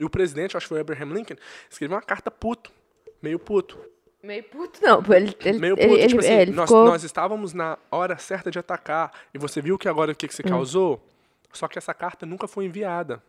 [0.00, 1.36] E o presidente, acho que foi o Abraham Lincoln,
[1.68, 2.72] escreveu uma carta puto,
[3.20, 3.78] meio puto.
[4.22, 5.02] Meio puto, não.
[5.14, 6.84] Ele, ele, Meio puto, ele, tipo assim, é, nós, ficou...
[6.84, 10.34] nós estávamos na hora certa de atacar, e você viu que agora o que, que
[10.34, 10.36] Hum.
[10.36, 11.06] você causou?
[11.52, 13.22] Só que essa carta nunca foi enviada.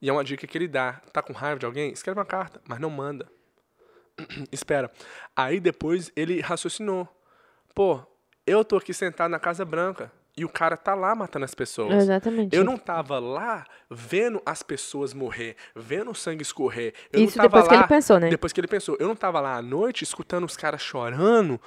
[0.00, 1.00] E é uma dica que ele dá.
[1.12, 1.92] Tá com raiva de alguém?
[1.92, 3.26] Escreve uma carta, mas não manda.
[4.50, 4.90] Espera.
[5.36, 7.08] Aí depois ele raciocinou.
[7.74, 8.00] Pô,
[8.46, 11.92] eu tô aqui sentado na Casa Branca, e o cara tá lá matando as pessoas.
[11.94, 12.54] Exatamente.
[12.54, 16.94] Eu não tava lá vendo as pessoas morrer, vendo o sangue escorrer.
[17.12, 18.30] Eu Isso depois que lá, ele pensou, né?
[18.30, 18.96] Depois que ele pensou.
[19.00, 21.60] Eu não tava lá à noite escutando os caras chorando.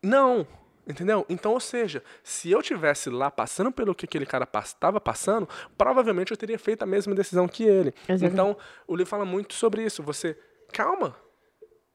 [0.00, 0.46] Não.
[0.86, 1.26] Entendeu?
[1.28, 6.30] Então, ou seja, se eu tivesse lá passando pelo que aquele cara estava passando, provavelmente
[6.30, 7.92] eu teria feito a mesma decisão que ele.
[8.08, 8.32] Exatamente.
[8.32, 8.56] Então,
[8.86, 10.00] o livro fala muito sobre isso.
[10.04, 10.38] Você,
[10.72, 11.16] calma.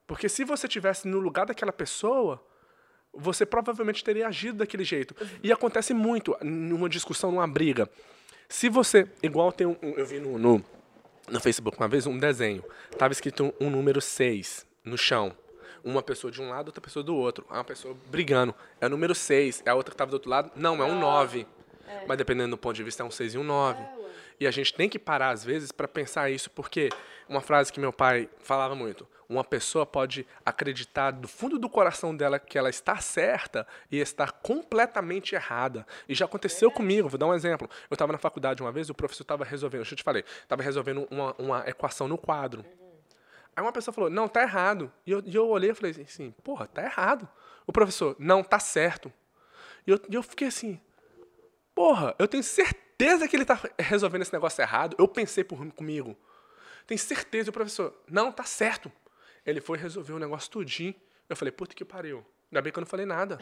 [0.06, 2.44] Porque se você tivesse no lugar daquela pessoa,
[3.16, 5.14] você provavelmente teria agido daquele jeito.
[5.42, 7.88] E acontece muito numa discussão, numa briga.
[8.48, 10.64] Se você, igual tem um, eu vi no, no,
[11.28, 12.64] no Facebook uma vez um desenho,
[12.98, 15.34] tava escrito um, um número 6 no chão.
[15.82, 17.46] Uma pessoa de um lado, outra pessoa do outro.
[17.50, 18.54] Uma pessoa brigando.
[18.80, 19.62] É o número 6.
[19.66, 20.50] É a outra que tava do outro lado.
[20.56, 21.46] Não, é um 9.
[22.06, 23.84] Mas dependendo do ponto de vista, é um 6 e um 9.
[24.40, 26.88] E a gente tem que parar, às vezes, para pensar isso, porque
[27.28, 32.16] uma frase que meu pai falava muito: uma pessoa pode acreditar do fundo do coração
[32.16, 35.86] dela que ela está certa e estar completamente errada.
[36.08, 37.68] E já aconteceu comigo, vou dar um exemplo.
[37.90, 41.06] Eu estava na faculdade uma vez, o professor estava resolvendo, eu te falei, estava resolvendo
[41.10, 42.64] uma, uma equação no quadro.
[43.56, 44.92] Aí uma pessoa falou, não, tá errado.
[45.06, 47.28] E eu, e eu olhei e falei assim, porra, tá errado.
[47.66, 49.12] O professor, não, tá certo.
[49.86, 50.80] E eu, e eu fiquei assim,
[51.74, 54.96] porra, eu tenho certeza que ele tá resolvendo esse negócio errado.
[54.98, 56.16] Eu pensei por comigo.
[56.86, 57.50] Tenho certeza.
[57.50, 58.90] O professor, não, tá certo.
[59.46, 60.94] Ele foi resolver o negócio tudinho.
[61.28, 62.24] Eu falei, puta que pariu.
[62.50, 63.38] Ainda bem que eu não falei nada.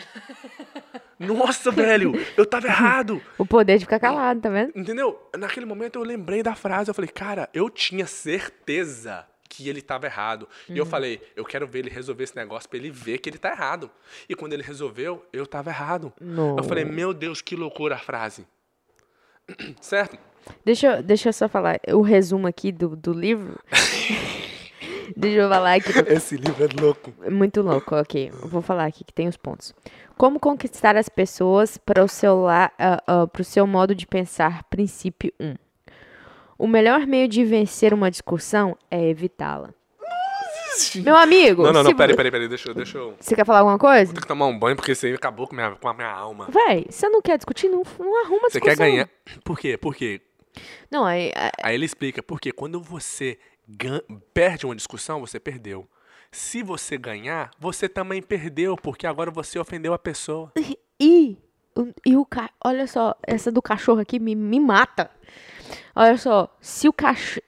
[1.19, 3.21] Nossa, velho, eu tava errado.
[3.39, 4.73] O poder de ficar calado, tá vendo?
[4.75, 5.21] Entendeu?
[5.37, 10.07] Naquele momento eu lembrei da frase, eu falei, cara, eu tinha certeza que ele tava
[10.07, 10.49] errado.
[10.69, 13.37] E eu falei, eu quero ver ele resolver esse negócio pra ele ver que ele
[13.39, 13.91] tá errado.
[14.29, 16.11] E quando ele resolveu, eu tava errado.
[16.19, 16.57] Não.
[16.57, 18.47] Eu falei, meu Deus, que loucura a frase.
[19.81, 20.17] certo?
[20.65, 23.59] Deixa, eu- deixa eu só falar o resumo aqui do, do livro.
[25.17, 25.91] deixa eu falar aqui.
[26.09, 27.13] Esse livro é louco.
[27.23, 28.31] É Muito louco, ok.
[28.43, 29.75] Eu vou falar aqui que tem os pontos.
[30.17, 34.63] Como conquistar as pessoas para o seu, la, ah, ah, pro seu modo de pensar,
[34.65, 35.55] princípio 1.
[36.59, 39.71] O melhor meio de vencer uma discussão é evitá-la.
[41.05, 43.15] Meu amigo, Não, não, se não, peraí, peraí, peraí, deixa, eu- deixa eu...
[43.21, 44.07] você quer falar alguma coisa?
[44.07, 46.11] Vou ter que tomar um banho porque isso aí acabou com, minha, com a minha
[46.11, 46.49] alma.
[46.49, 47.69] Véi, você não quer discutir?
[47.69, 48.61] Não, não arruma Você discussão.
[48.61, 49.09] quer ganhar.
[49.45, 49.77] Por quê?
[49.77, 50.23] Porque
[50.91, 53.39] Não, aí, aí- Aí ele explica, porque quando você
[54.33, 55.89] perde uma discussão, você perdeu.
[56.31, 60.53] Se você ganhar, você também perdeu, porque agora você ofendeu a pessoa.
[60.99, 61.37] E,
[62.07, 62.51] e o ca...
[62.65, 65.11] olha só, essa do cachorro aqui me, me mata.
[65.95, 67.43] Olha só, se o cachorro.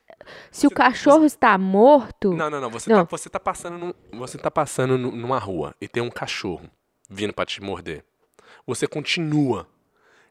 [0.50, 2.32] Se o cachorro está morto.
[2.32, 2.70] Não, não, não.
[2.70, 3.04] Você, Não.
[3.04, 6.68] Tá, você tá passando, num- você tá passando nu- numa rua e tem um cachorro
[7.10, 8.04] vindo pra te morder.
[8.66, 9.68] Você continua.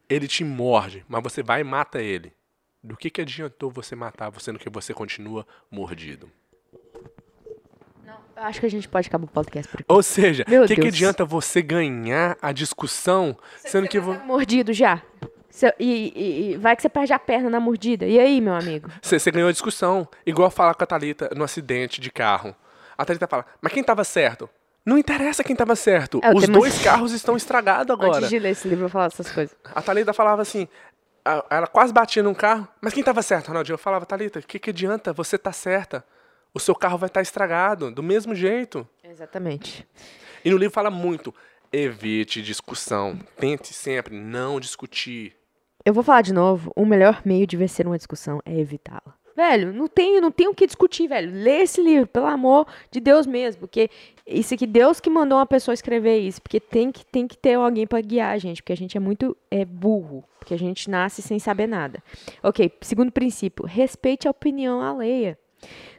[0.08, 2.32] Ele te morde, mas você vai e mata ele.
[2.84, 6.30] Do que, que adiantou você matar, sendo que você continua mordido?
[8.36, 9.84] Eu acho que a gente pode acabar o podcast por aqui.
[9.90, 14.72] Ou seja, o que, que adianta você ganhar a discussão, sendo que vo- Tá mordido
[14.72, 15.00] já.
[15.78, 18.04] E, e- e vai que você perde a perna na mordida.
[18.06, 18.90] E aí, meu amigo?
[19.00, 20.06] Você, você ganhou a discussão.
[20.26, 22.54] Igual falar com a Thalita no acidente de carro.
[22.98, 24.50] A Thalita fala, mas quem tava certo?
[24.84, 26.20] Não interessa quem tava certo.
[26.22, 28.16] É, Os dois carros estão estragados agora.
[28.18, 29.56] Antes de ler esse livro, eu falar essas coisas.
[29.74, 30.68] A Thalita falava assim,
[31.50, 33.74] ela quase batia num carro, mas quem tava certo, Ronaldinho?
[33.74, 35.12] Eu falava, Thalita, o que, que adianta?
[35.12, 36.04] Você tá certa.
[36.52, 38.86] O seu carro vai estar estragado, do mesmo jeito.
[39.02, 39.86] Exatamente.
[40.44, 41.34] E no livro fala muito,
[41.72, 43.18] evite discussão.
[43.36, 45.34] Tente sempre não discutir.
[45.84, 46.70] Eu vou falar de novo.
[46.76, 49.14] O melhor meio de vencer uma discussão é evitá-la.
[49.36, 51.32] Velho, não tem, não tem o que discutir, velho.
[51.32, 53.62] Lê esse livro, pelo amor de Deus mesmo.
[53.62, 53.90] Porque
[54.26, 56.40] isso aqui, Deus que mandou uma pessoa escrever isso.
[56.40, 58.62] Porque tem que, tem que ter alguém pra guiar a gente.
[58.62, 60.24] Porque a gente é muito é, burro.
[60.38, 62.02] Porque a gente nasce sem saber nada.
[62.42, 63.66] Ok, segundo princípio.
[63.66, 65.38] Respeite a opinião alheia.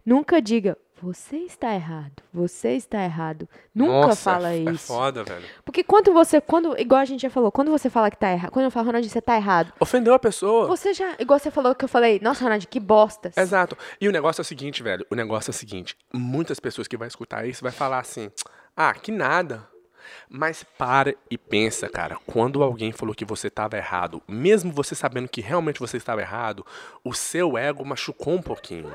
[0.06, 3.48] Nunca diga, você está errado, você está errado.
[3.74, 4.94] Nunca Nossa, fala é, isso.
[4.94, 5.46] É foda, velho.
[5.64, 8.52] Porque quando você, quando, igual a gente já falou, quando você fala que tá errado,
[8.52, 10.68] quando eu falo, Ronaldinho, você tá errado, Ofendeu a pessoa.
[10.68, 13.32] você já, igual você falou que eu falei, nossa, Ronaldinho, que bosta.
[13.36, 13.78] Exato.
[14.00, 15.06] E o negócio é o seguinte, velho.
[15.10, 15.98] O negócio é o seguinte.
[16.14, 18.32] Muitas pessoas que vão escutar isso vai falar assim:
[18.76, 19.68] ah, que nada.
[20.30, 22.18] Mas para e pensa, cara.
[22.26, 26.66] Quando alguém falou que você estava errado, mesmo você sabendo que realmente você estava errado,
[27.04, 28.94] o seu ego machucou um pouquinho.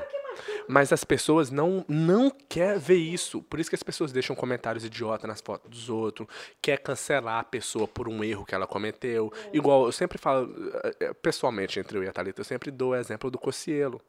[0.67, 3.41] Mas as pessoas não não quer ver isso.
[3.43, 6.27] Por isso que as pessoas deixam comentários idiota nas fotos dos outros,
[6.61, 9.31] quer cancelar a pessoa por um erro que ela cometeu.
[9.53, 10.53] Igual eu sempre falo,
[10.83, 14.01] eh, eh, pessoalmente entre eu e a Thalita, eu sempre dou o exemplo do Cocielo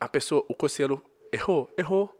[0.00, 1.00] a pessoa, o Cossielo
[1.32, 2.12] errou, errou.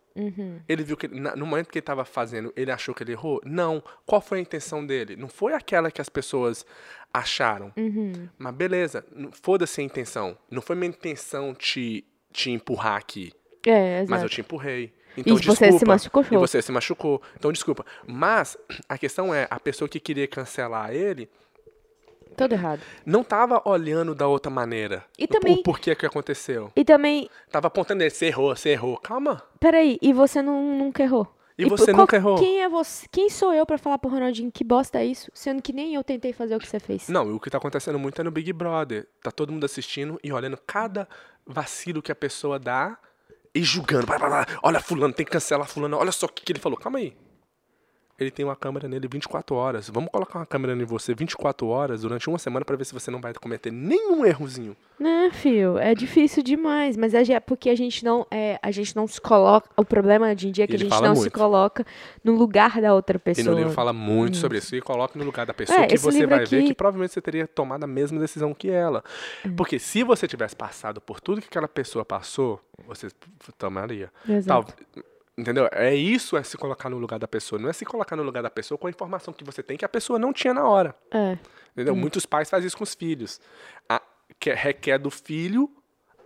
[0.68, 3.40] Ele viu que ele- no momento que ele estava fazendo, ele achou que ele errou?
[3.44, 3.82] Não.
[4.06, 5.16] Qual foi a intenção dele?
[5.16, 6.64] Não foi aquela que as pessoas
[7.12, 7.72] acharam.
[8.38, 9.04] Mas beleza,
[9.42, 10.36] foda-se a intenção.
[10.50, 13.32] Não foi minha intenção te, te empurrar aqui,
[13.70, 14.28] É, mas eu exato.
[14.30, 14.92] te empurrei.
[15.16, 15.86] Então, E você se desculpa.
[15.86, 17.22] machucou, E você se machucou.
[17.36, 17.84] Então, desculpa.
[18.06, 18.56] Mas
[18.88, 21.28] a questão é, a pessoa que queria cancelar ele
[22.36, 22.80] Todo errado.
[23.04, 25.04] não tava olhando da outra maneira.
[25.18, 26.70] E também- O porquê que aconteceu.
[26.76, 28.96] E também, Tava apontando ele, você errou, você errou.
[28.98, 29.42] Calma.
[29.58, 31.26] peraí, e você não, nunca errou?
[31.58, 32.38] E por- você qual- nunca errou?
[32.38, 33.08] Quem é você?
[33.10, 35.28] Quem sou eu pra falar pro Ronaldinho que bosta é isso?
[35.34, 37.08] Sendo que nem eu tentei fazer o que você fez.
[37.08, 39.08] Não, e o que tá acontecendo muito é no Big Brother.
[39.20, 41.08] Tá todo mundo assistindo e olhando cada
[41.44, 42.96] vacilo que a pessoa dá
[43.54, 44.06] e julgando.
[44.06, 44.46] Blá, blá.
[44.62, 45.96] Olha, fulano, tem que cancelar fulano.
[45.96, 46.78] Olha só o que, que ele falou.
[46.78, 47.16] Calma aí.
[48.18, 49.88] Ele tem uma câmera nele 24 horas.
[49.88, 53.10] Vamos colocar uma câmera em você 24 horas durante uma semana pra ver se você
[53.12, 54.76] não vai cometer nenhum errozinho.
[54.98, 55.78] Né, filho?
[55.78, 59.70] É difícil demais, mas é porque a gente não é, a gente não se coloca.
[59.76, 61.32] O problema de em dia é que Ele a gente não se muito.
[61.38, 61.86] coloca
[62.24, 63.52] no lugar da outra E pessoa.
[63.52, 64.74] no livro fala muito sobre isso.
[64.74, 67.20] E coloca no lugar da pessoa É, que você vai ver aqui- que provavelmente você
[67.22, 69.04] teria tomado a mesma decisão que ela.
[69.46, 69.54] Hum.
[69.54, 73.06] Porque se você tivesse passado por tudo que aquela pessoa passou, você
[73.56, 74.10] tomaria.
[74.28, 74.74] Exato.
[75.38, 75.68] Entendeu?
[75.72, 77.58] É isso é se colocar no lugar da pessoa.
[77.60, 79.84] Não é se colocar no lugar da pessoa com a informação que você tem que
[79.84, 80.94] a pessoa não tinha na hora.
[81.10, 81.38] É.
[81.72, 81.94] Entendeu?
[81.94, 83.40] Muitos pais fazem isso com os filhos.
[83.88, 84.02] A,
[84.38, 85.70] que requer do filho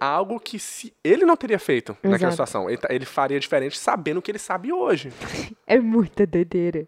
[0.00, 2.32] algo que se ele não teria feito naquela Exato.
[2.32, 2.68] situação.
[2.68, 5.12] Ele, tá- ele faria diferente sabendo o que ele sabe hoje.
[5.66, 6.86] É muita doideira.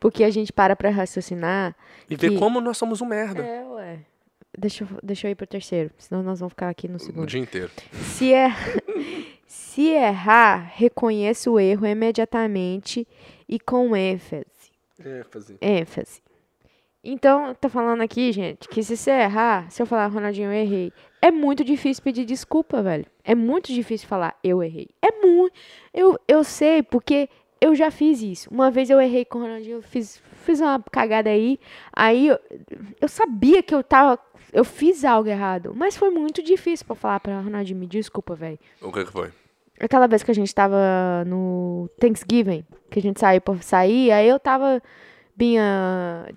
[0.00, 1.76] Porque a gente para pra raciocinar.
[2.08, 3.42] E ver como nós somos um merda.
[3.42, 3.98] É, ué.
[4.56, 7.26] Deixa, eu- deixa eu ir pro terceiro, senão nós vamos ficar aqui no O segundo.
[7.26, 7.70] dia inteiro.
[7.92, 8.52] Se, er...
[9.74, 13.08] Se errar, reconheça o erro imediatamente
[13.48, 14.70] e com ênfase.
[15.04, 15.58] ênfase.
[15.60, 16.22] ênfase.
[17.02, 20.92] Então, tá falando aqui, gente, que se você errar, se eu falar, Ronaldinho, eu errei,
[21.20, 23.04] é muito difícil pedir desculpa, velho.
[23.24, 24.90] É muito difícil falar, eu errei.
[25.02, 25.52] É muito.
[25.92, 27.28] Eu, eu sei, porque
[27.60, 28.48] eu já fiz isso.
[28.52, 31.58] Uma vez eu errei com o Ronaldinho, eu fiz, fiz uma cagada aí.
[31.92, 32.38] Aí eu,
[33.00, 34.20] eu sabia que eu tava.
[34.52, 35.72] Eu fiz algo errado.
[35.74, 38.60] Mas foi muito difícil pra falar pra Ronaldinho, me desculpa, velho.
[38.80, 39.32] O que que foi?
[39.80, 40.76] Aquela vez que a gente tava
[41.26, 44.80] no Thanksgiving, que a gente saiu pra sair, aí eu tava
[45.36, 46.28] bem ah,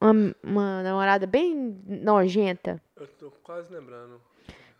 [0.00, 2.80] uma, uma namorada bem nojenta.
[2.96, 4.20] Eu tô quase lembrando.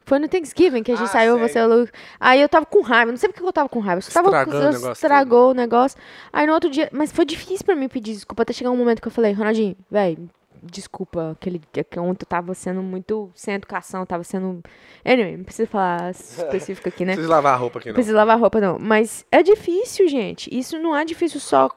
[0.05, 1.49] Foi no Thanksgiving que a gente Ah, saiu, sei.
[1.49, 1.89] você o Lu.
[2.19, 4.01] Aí eu tava com raiva, não sei porque eu tava com raiva.
[4.07, 5.99] Eu tava Estragando o eu negócio estragou o negócio.
[6.33, 9.03] Aí no outro dia, mas foi difícil pra mim pedir desculpa até chegar um momento
[9.03, 10.31] que eu falei, Ronaldinho, velho,
[10.63, 14.63] desculpa, aquele dia que ontem eu tava sendo muito sem educação, tava sendo.
[15.05, 17.13] Anyway, não precisa falar específico aqui, né?
[17.13, 17.95] Precisa lavar a roupa aqui, não.
[17.95, 18.79] Precisa lavar roupa, não.
[18.79, 20.49] Mas é difícil, gente.
[20.57, 21.71] Isso não é difícil só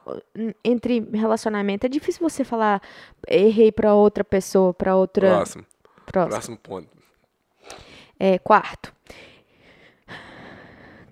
[0.64, 1.86] entre relacionamento.
[1.86, 2.80] É difícil você falar,
[3.28, 5.28] errei pra outra pessoa, pra outra.
[5.28, 5.64] Próximo.
[6.06, 6.30] Próximo.
[6.30, 6.88] Próximo ponto.
[8.18, 8.92] É, quarto.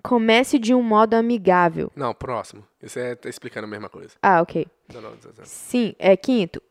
[0.01, 1.91] Comece de um modo amigável.
[1.95, 2.65] Não, próximo.
[2.81, 4.15] Isso é tá explicando a mesma coisa.
[4.21, 4.65] Ah, ok.
[4.93, 5.45] Não, não, não, não.
[5.45, 6.61] Sim, é quinto.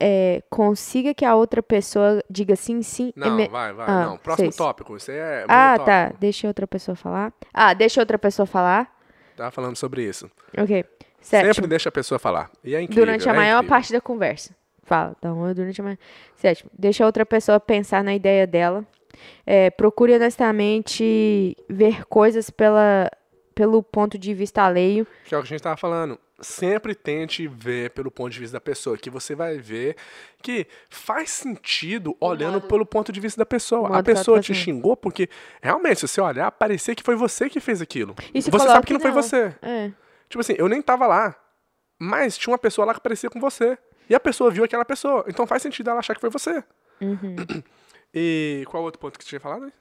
[0.00, 3.12] É, consiga que a outra pessoa diga sim, sim.
[3.16, 3.86] Não, eme- vai, vai.
[3.88, 4.16] Ah, não.
[4.18, 4.56] Próximo seis.
[4.56, 4.94] tópico.
[4.94, 5.44] Aí é.
[5.48, 5.84] Ah, monotópico.
[5.86, 6.12] tá.
[6.18, 7.32] Deixa outra pessoa falar.
[7.52, 8.94] Ah, deixa outra pessoa falar.
[9.36, 10.30] Tava falando sobre isso.
[10.56, 10.84] Ok.
[11.20, 11.54] Sétimo.
[11.54, 12.50] Sempre deixa a pessoa falar.
[12.64, 13.04] E é incrível.
[13.06, 13.68] durante a é maior incrível.
[13.70, 14.54] parte da conversa.
[14.84, 15.98] Fala, então, durante a maior...
[16.34, 18.84] Sétimo, deixa a outra pessoa pensar na ideia dela.
[19.46, 23.08] É, procure honestamente ver coisas pela,
[23.54, 25.06] pelo ponto de vista alheio.
[25.24, 26.18] Que é o que a gente tava falando.
[26.42, 29.96] Sempre tente ver pelo ponto de vista da pessoa, que você vai ver
[30.42, 33.96] que faz sentido olhando modo- pelo ponto de vista da pessoa.
[33.96, 35.28] A pessoa te xingou porque,
[35.62, 38.14] realmente, se você olhar, parecia que foi você que fez aquilo.
[38.34, 39.22] E você sabe que não foi nela.
[39.22, 39.54] você.
[39.62, 39.92] É.
[40.28, 41.36] Tipo assim, eu nem tava lá,
[42.00, 43.78] mas tinha uma pessoa lá que parecia com você.
[44.10, 45.24] E a pessoa viu aquela pessoa.
[45.28, 46.62] Então faz sentido ela achar que foi você.
[47.00, 47.36] Uhum.
[48.14, 49.72] E qual outro ponto que você tinha falado?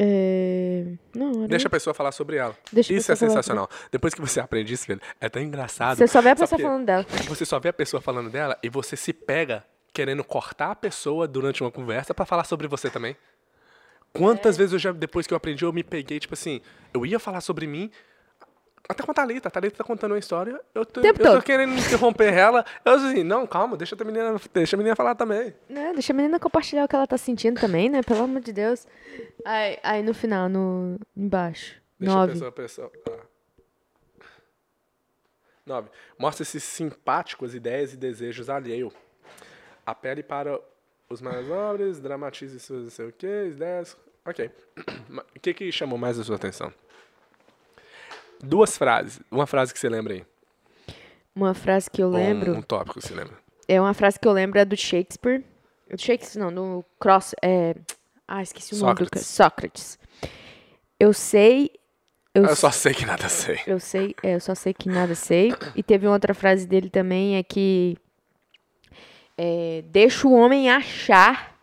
[0.00, 0.84] É,
[1.14, 1.48] Não, era...
[1.48, 2.56] Deixa a pessoa falar sobre ela.
[2.72, 3.68] Deixa isso é sensacional.
[3.90, 5.96] Depois que você aprende isso, velho, é tão engraçado.
[5.98, 7.06] Você só vê a pessoa falando dela.
[7.26, 11.26] Você só vê a pessoa falando dela e você se pega querendo cortar a pessoa
[11.26, 13.16] durante uma conversa pra falar sobre você também.
[14.12, 14.58] Quantas É.
[14.58, 16.60] vezes eu já, depois que eu aprendi, eu me peguei, tipo assim,
[16.94, 17.90] eu ia falar sobre mim,
[18.88, 21.74] até com a Thalita, a Thalita tá contando uma história, eu tô, eu tô querendo
[21.74, 25.54] interromper ela, eu assim, não, calma, deixa a menina, deixa a menina falar também.
[25.68, 28.02] Né, deixa a menina compartilhar o que ela tá sentindo também, né?
[28.02, 28.86] Pelo amor de Deus.
[29.44, 31.76] Aí, aí no final, no embaixo.
[32.00, 32.30] Deixa Nove.
[32.30, 32.92] a pessoa, a pessoa.
[33.10, 33.28] ah.
[35.66, 35.90] Nove.
[36.18, 38.90] Mostra-se simpático às ideias e desejos alheio.
[39.84, 40.58] Apele para
[41.10, 43.96] os mais nobres, dramatize suas não sei o que, ideias.
[44.24, 44.50] Ok.
[45.36, 46.72] O que, que chamou mais a sua atenção?
[48.42, 49.20] Duas frases.
[49.30, 50.24] Uma frase que você lembra aí.
[51.34, 52.52] Uma frase que eu lembro.
[52.54, 53.36] Um, um tópico que você lembra.
[53.66, 55.44] É uma frase que eu lembro é do Shakespeare.
[55.90, 57.34] Do Shakespeare, não, do Cross.
[57.42, 57.74] É...
[58.26, 59.26] Ah, esqueci o nome do Sócrates.
[59.26, 59.98] Sócrates.
[60.98, 61.70] Eu sei.
[62.34, 63.60] Eu, Eu só sei que nada sei.
[63.66, 65.52] eu sei, é, eu só sei que nada sei.
[65.74, 67.96] E teve uma outra frase dele também, é que.
[69.36, 71.56] É, deixa o homem achar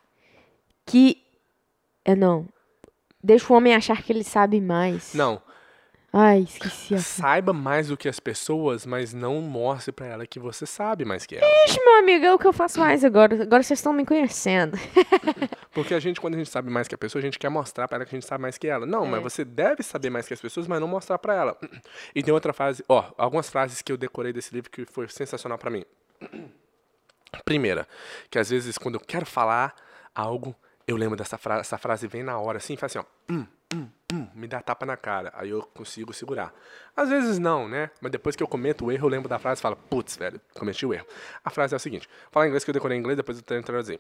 [0.86, 1.22] que.
[2.04, 2.48] É, não.
[3.24, 5.14] Deixa o homem achar que ele sabe mais.
[5.14, 5.42] Não.
[6.18, 10.40] Ai, esqueci a Saiba mais do que as pessoas, mas não mostre pra ela que
[10.40, 11.46] você sabe mais que ela.
[11.68, 13.44] Ixi, meu amigo, é o que eu faço mais agora.
[13.44, 14.78] Agora vocês estão me conhecendo.
[15.74, 17.86] Porque a gente, quando a gente sabe mais que a pessoa, a gente quer mostrar
[17.90, 18.86] pra ela que a gente sabe mais que ela.
[18.86, 19.10] Não, É.
[19.10, 21.58] mas você deve saber mais que as pessoas, mas não mostrar pra ela.
[22.16, 25.58] E tem outra frase, ó, algumas frases que eu decorei desse livro que foi sensacional
[25.58, 25.84] pra mim.
[27.44, 27.86] Primeira,
[28.30, 29.76] que às vezes quando eu quero falar
[30.16, 30.56] algo,
[30.88, 33.46] eu lembro dessa frase, essa frase vem na hora, assim, faz assim, ó, hum,
[33.76, 36.54] hum, hum, me dá tapa na cara, aí eu consigo segurar.
[36.96, 37.90] Às vezes não, né?
[38.02, 40.40] Mas depois que eu cometo o erro, eu lembro da frase e falo, putz, velho,
[40.54, 41.06] cometi o erro.
[41.44, 43.44] A frase é a seguinte, falar em inglês que eu decorei em inglês, depois eu
[43.44, 44.00] tento traduzir.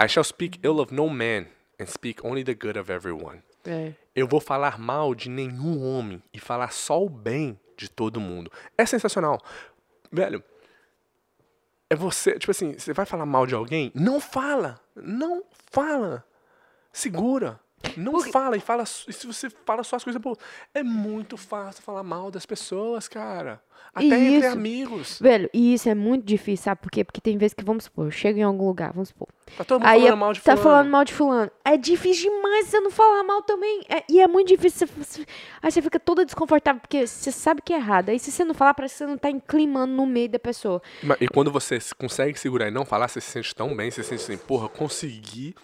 [0.00, 1.46] I shall speak ill of no man
[1.80, 3.42] and speak only the good of everyone.
[3.64, 3.92] É.
[4.14, 8.50] Eu vou falar mal de nenhum homem e falar só o bem de todo mundo.
[8.76, 9.40] É sensacional.
[10.10, 10.42] Velho,
[11.90, 13.90] é você, tipo assim, você vai falar mal de alguém?
[13.94, 14.80] Não fala.
[14.94, 16.24] Não fala.
[16.92, 17.60] Segura.
[17.96, 18.82] Não fala e fala.
[19.06, 20.38] E se você fala só as coisas boas.
[20.74, 23.62] É muito fácil falar mal das pessoas, cara.
[23.94, 25.18] Até E entre isso- amigos.
[25.20, 27.04] Velho, e isso é muito difícil, sabe por quê?
[27.04, 29.28] Porque tem vezes que, vamos supor, eu chego em algum lugar, vamos supor.
[29.56, 30.62] Tá todo mundo Aí falando é- mal de tá fulano.
[30.62, 31.50] falando mal de fulano.
[31.64, 33.82] É difícil demais você não falar mal também.
[33.88, 34.86] É- e é muito difícil.
[34.86, 35.26] Você, você-
[35.62, 38.10] aí você fica toda desconfortável, porque você sabe que é errado.
[38.10, 40.82] Aí se você não falar, parece que você não tá inclimando no meio da pessoa.
[41.20, 44.02] E quando você se- consegue segurar e não falar, você se sente tão bem, você
[44.02, 45.54] se sente assim, porra, consegui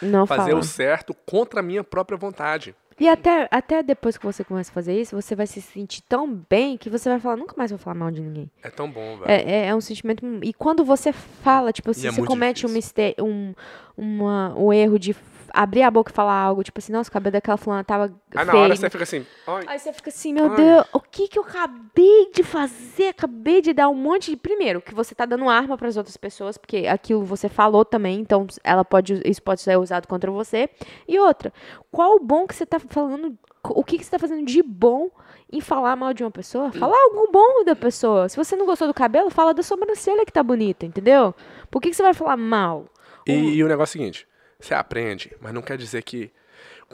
[0.00, 2.74] Não fazer o certo contra a minha própria vontade.
[2.98, 6.34] E até, até depois que você começa a fazer isso, você vai se sentir tão
[6.48, 8.50] bem que você vai falar, nunca mais vou falar mal de ninguém.
[8.62, 9.30] É tão bom, velho.
[9.30, 10.24] É, é, é um sentimento.
[10.42, 13.14] E quando você fala, tipo, se é você comete um, difícil.
[13.20, 13.54] um,
[13.94, 15.14] uma, um erro de
[15.56, 18.04] abrir a boca e falar algo, tipo assim, nossa, o cabelo daquela fulana tava
[18.34, 18.64] Aí na feio.
[18.64, 20.56] hora você fica assim, ai, Aí você fica assim, meu Ai.
[20.56, 23.08] Deus, o que que eu acabei de fazer?
[23.08, 24.36] Acabei de dar um monte de.
[24.36, 28.20] Primeiro, que você tá dando arma para as outras pessoas, porque aquilo você falou também,
[28.20, 30.68] então ela pode, isso pode ser usado contra você.
[31.08, 31.52] E outra,
[31.90, 33.36] qual o bom que você tá falando?
[33.64, 35.10] O que que você tá fazendo de bom
[35.50, 36.70] em falar mal de uma pessoa?
[36.70, 38.28] Fala algo bom da pessoa.
[38.28, 41.34] Se você não gostou do cabelo, fala da sobrancelha que tá bonita, entendeu?
[41.70, 42.86] Por que que você vai falar mal?
[43.26, 44.28] E, e o negócio é o seguinte,
[44.58, 46.30] você aprende, mas não quer dizer que.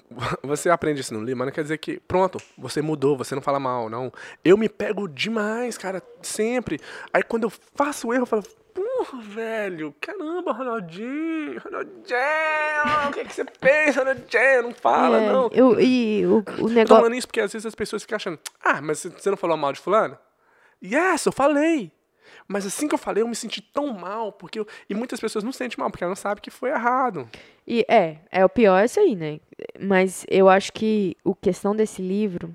[0.43, 3.43] Você aprende isso no livro, mas não quer dizer que, pronto, você mudou, você não
[3.43, 4.11] fala mal, não.
[4.43, 6.81] Eu me pego demais, cara, sempre.
[7.13, 8.43] Aí quando eu faço o erro, eu falo,
[8.75, 14.63] porra, velho, caramba, Ronaldinho, Ronaldinho, o que, que você fez, Ronaldinho?
[14.63, 15.51] Não fala, É, não.
[15.53, 16.97] eu, e o, o Tô negócio.
[16.97, 19.73] falando isso porque às vezes as pessoas ficam achando, ah, mas você não falou mal
[19.75, 20.17] de fulano?
[20.83, 21.93] Yes, eu falei.
[22.49, 24.67] Mas assim que eu falei, eu me senti tão mal, porque eu...
[24.89, 27.29] E muitas pessoas não se sentem mal, porque elas não sabem que foi errado.
[27.67, 29.41] E é, é o pior isso aí, né?
[29.81, 32.55] Mas eu acho que o questão desse livro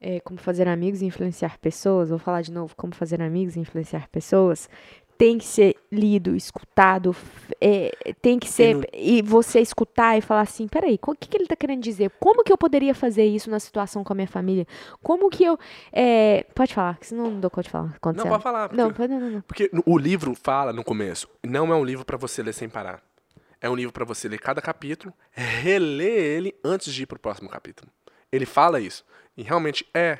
[0.00, 3.60] é como fazer amigos e influenciar pessoas, vou falar de novo, como fazer amigos e
[3.60, 4.68] influenciar pessoas,
[5.16, 7.14] tem que ser lido, escutado,
[7.60, 11.46] é, tem que ser e você escutar e falar assim, peraí, o que, que ele
[11.46, 12.10] tá querendo dizer?
[12.20, 14.66] Como que eu poderia fazer isso na situação com a minha família?
[15.02, 15.58] Como que eu
[15.92, 17.94] é, pode falar, senão não dou conta de falar.
[18.24, 18.68] Não, pode falar.
[18.68, 22.04] Porque, Não, pode, não, não, porque o livro fala no começo, não é um livro
[22.04, 23.02] pra você ler sem parar.
[23.60, 27.48] É um livro pra você ler cada capítulo, reler ele antes de ir pro próximo
[27.48, 27.90] capítulo.
[28.30, 29.02] Ele fala isso.
[29.36, 30.18] E realmente é.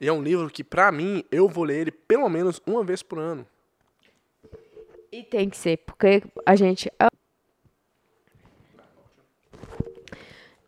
[0.00, 3.00] E é um livro que, pra mim, eu vou ler ele pelo menos uma vez
[3.00, 3.46] por ano.
[5.14, 6.90] E tem que ser, porque a gente.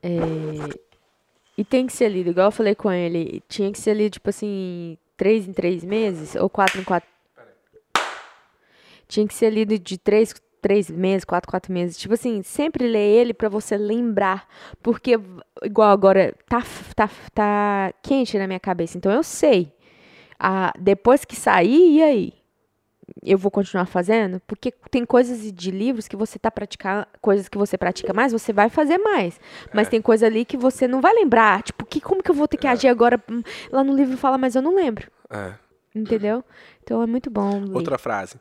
[0.01, 0.09] É,
[1.59, 3.43] e tem que ser lido, igual eu falei com ele.
[3.49, 7.09] Tinha que ser lido, tipo assim, três em três meses, ou quatro em quatro.
[9.09, 10.33] Tinha que ser lido de três,
[10.63, 11.99] três meses, quatro, quatro meses.
[11.99, 14.49] Tipo assim, sempre ler ele pra você lembrar.
[14.81, 15.19] Porque,
[15.65, 16.63] igual agora, tá,
[16.95, 18.97] tá, tá quente na minha cabeça.
[18.97, 19.73] Então eu sei.
[20.39, 22.46] Ah, depois que sair, e aí?
[23.33, 27.59] Eu vou continuar fazendo, porque tem coisas de livros que você tá praticando, coisas que
[27.59, 29.41] você pratica mais, você vai fazer mais.
[29.75, 32.47] Mas tem coisa ali que você não vai lembrar, tipo, que como que eu vou
[32.49, 33.23] ter que agir agora?
[33.31, 35.55] Hum, Lá no livro fala, mas eu não lembro, É.
[35.95, 36.45] entendeu?
[36.83, 37.61] Então é muito bom.
[37.65, 37.75] ler.
[37.75, 38.41] Outra frase.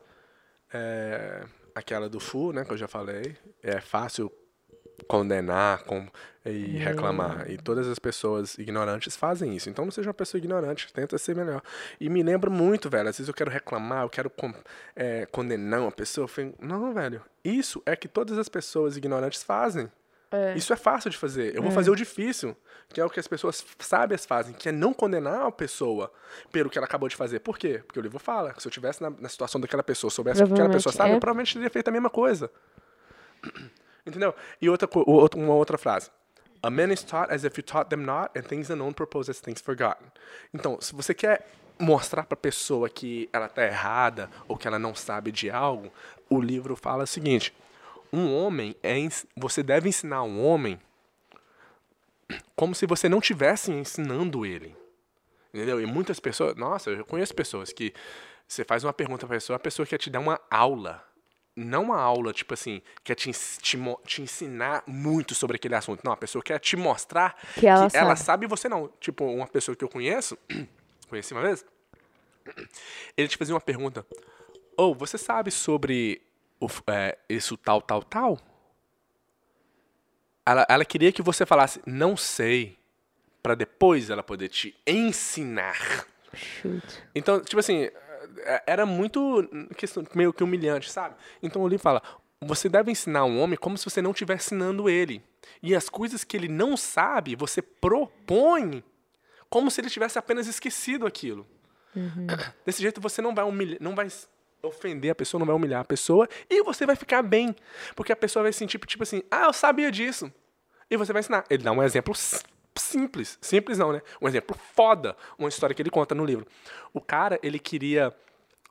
[0.74, 3.36] É, aquela do Fu, né, que eu já falei.
[3.64, 4.32] É fácil
[5.08, 6.08] condenar com,
[6.52, 7.50] e reclamar.
[7.50, 9.70] E todas as pessoas ignorantes fazem isso.
[9.70, 11.62] Então não seja uma pessoa ignorante, tenta ser melhor.
[12.00, 13.10] E me lembra muito, velho.
[13.10, 14.32] Às vezes eu quero reclamar, eu quero
[14.96, 16.26] é, condenar uma pessoa.
[16.26, 17.22] eu fico, Não, velho.
[17.44, 19.90] Isso é que todas as pessoas ignorantes fazem.
[20.56, 21.56] Isso é fácil de fazer.
[21.56, 22.56] Eu vou fazer o difícil,
[22.90, 26.12] que é o que as pessoas sábias fazem, que é não condenar a pessoa
[26.52, 27.40] pelo que ela acabou de fazer.
[27.40, 27.82] Por quê?
[27.86, 30.48] Porque o livro fala que se eu tivesse na, na situação daquela pessoa, soubesse o
[30.48, 31.16] que aquela pessoa sabe, é.
[31.16, 32.52] eu provavelmente teria feito a mesma coisa.
[34.06, 34.36] Entendeu?
[34.62, 36.12] E outra, outra- uma outra frase.
[36.66, 39.40] A man is taught as if you taught them not, and things unknown propose as
[39.40, 40.08] things forgotten.
[40.52, 41.48] Então, se você quer
[41.78, 45.92] mostrar pra pessoa que ela tá errada ou que ela não sabe de algo,
[46.28, 47.54] o livro fala o seguinte:
[48.12, 48.96] um homem é
[49.38, 50.80] você deve ensinar um homem
[52.56, 54.76] como se você não estivesse ensinando ele.
[55.54, 55.80] Entendeu?
[55.80, 57.94] E muitas pessoas, nossa, eu conheço pessoas que
[58.48, 61.04] você faz uma pergunta pra pessoa, a pessoa quer te dar uma aula.
[61.56, 65.74] Não uma aula, tipo assim, quer te, ens- te, mo- te ensinar muito sobre aquele
[65.76, 66.02] assunto.
[66.04, 68.20] Não, a pessoa quer te mostrar Que ela sabe.
[68.20, 68.90] sabe e você não.
[69.00, 70.38] Tipo, uma pessoa que eu conheço,
[71.10, 71.66] conheci uma vez,
[73.16, 74.06] ele te fazia uma pergunta.
[74.76, 76.22] Ou, você sabe sobre
[76.60, 78.38] o, é, isso tal, tal, tal?
[80.46, 82.78] Ela, ela queria que você falasse, não sei,
[83.42, 86.06] pra depois ela poder te ensinar.
[86.34, 87.02] Chute.
[87.16, 87.94] Então, tipo assim, é-
[88.66, 91.16] era muito questão meio que humilhante, sabe?
[91.42, 92.02] Então o livro fala:
[92.42, 95.24] você deve ensinar um homem como se você não estivesse ensinando ele.
[95.62, 98.84] E as coisas que ele não sabe, você propõe
[99.50, 101.48] como se ele tivesse apenas esquecido aquilo.
[102.66, 104.08] Desse jeito você não vai humilhar, não vai
[104.62, 107.56] ofender a pessoa, não vai humilhar a pessoa e você vai ficar bem,
[107.96, 110.32] porque a pessoa vai sentir tipo assim: "Ah, eu sabia disso".
[110.90, 111.46] E você vai ensinar.
[111.50, 112.14] Ele dá um exemplo
[112.78, 114.02] simples, simples não, né?
[114.22, 116.46] Um exemplo foda, uma história que ele conta no livro.
[116.94, 118.14] O cara, ele queria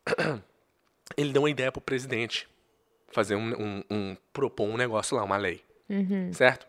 [1.16, 2.48] ele deu uma ideia pro presidente
[3.12, 5.62] fazer um, um, um- propor um negócio lá, uma lei,
[6.32, 6.66] certo?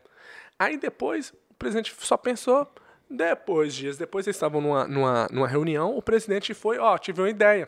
[0.59, 2.67] Aí depois o presidente só pensou,
[3.09, 7.29] depois dias depois eles estavam numa, numa, numa reunião, o presidente foi, ó, tive uma
[7.29, 7.67] ideia,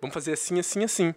[0.00, 1.14] vamos fazer assim, assim, assim.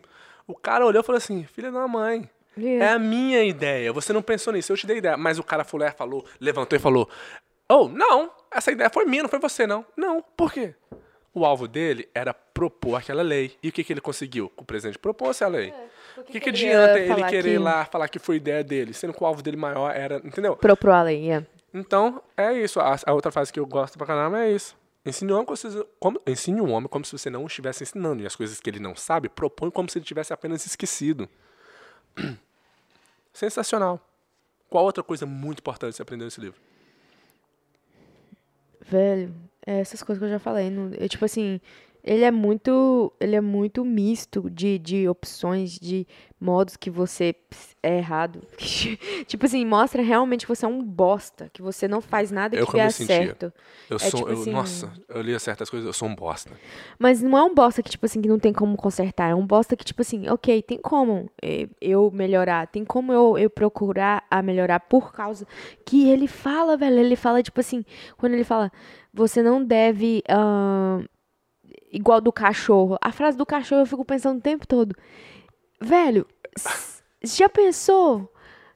[0.48, 2.78] O cara olhou e falou assim, filha da mãe, É.
[2.78, 5.16] é a minha ideia, você não pensou nisso, eu te dei ideia.
[5.16, 7.10] Mas o cara lá e falou, levantou e falou,
[7.72, 9.86] Oh, não, essa ideia foi minha, não foi você, não.
[9.96, 10.74] Não, por quê?
[11.32, 13.56] O alvo dele era propor aquela lei.
[13.64, 14.52] E o que, que ele conseguiu?
[14.58, 15.74] O presidente propôs a lei.
[16.18, 19.24] O que, que, adianta ele querer ir lá falar que foi ideia dele, sendo que
[19.24, 20.58] o alvo dele maior era, entendeu?
[20.58, 21.46] Propor a lei, é.
[21.74, 22.82] Então, é isso.
[22.82, 24.76] A, a outra frase que eu gosto pra caramba é isso.
[25.06, 25.48] Ensine um, homem
[26.02, 28.24] como, ensine um homem como se você não estivesse ensinando.
[28.24, 31.30] E as coisas que ele não sabe, propõe como se ele tivesse apenas esquecido.
[33.32, 34.02] Sensacional.
[34.70, 36.60] Qual outra coisa muito importante você aprendeu nesse livro?
[38.82, 39.34] Velho,
[39.66, 40.70] é essas coisas que eu já falei.
[40.70, 41.62] Não, eu, tipo assim,
[42.12, 46.08] ele é muito, ele é muito misto de, de opções, de
[46.42, 47.36] modos que você
[47.84, 48.42] é errado.
[49.28, 52.66] tipo assim, mostra realmente que você é um bosta, que você não faz nada que
[52.66, 53.54] como dê certo.
[53.88, 56.50] Eu É sou, tipo eu- assim- nossa, eu lia certas coisas, eu sou um bosta.
[56.98, 59.30] Mas não é um bosta que, tipo assim, que não tem como consertar.
[59.30, 62.66] É um bosta que, tipo assim, ok, tem como eh, eu melhorar.
[62.68, 65.46] Tem como eu, eu procurar a melhorar por causa
[65.86, 66.98] que ele fala, velho.
[66.98, 67.86] Ele fala, tipo assim,
[68.18, 68.72] quando ele fala,
[69.14, 70.24] você não deve.
[70.28, 71.06] ahn,
[71.92, 72.98] igual do cachorro.
[73.02, 74.96] A frase do cachorro eu fico pensando o tempo todo.
[75.82, 76.26] Velho,
[77.24, 78.32] já pensou?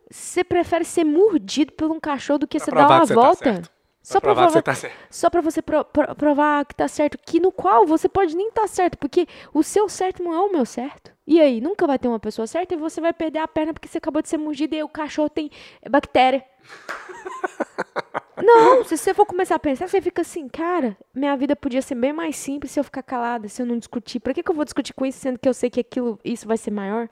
[0.10, 3.44] Você prefere ser mordido por um cachorro do que Pra você dar uma tá volta?
[3.44, 3.74] certo.
[4.02, 7.39] Só pra provar provar tá só pra você pro- pro- provar que tá certo, que
[7.39, 10.66] no qual você pode nem tá certo, porque o seu certo não é o meu
[10.66, 11.14] certo.
[11.26, 13.88] E aí, nunca vai ter uma pessoa certa e você vai perder a perna porque
[13.88, 15.50] você acabou de ser mordido e o cachorro tem
[15.89, 16.44] bactéria.
[18.44, 21.96] Não, se você for começar a pensar, você fica assim, cara, minha vida podia ser
[21.96, 24.20] bem mais simples se eu ficar calada, se eu não discutir.
[24.20, 26.48] Pra que, que eu vou discutir com isso, sendo que eu sei que aquilo, isso
[26.48, 27.08] vai ser maior?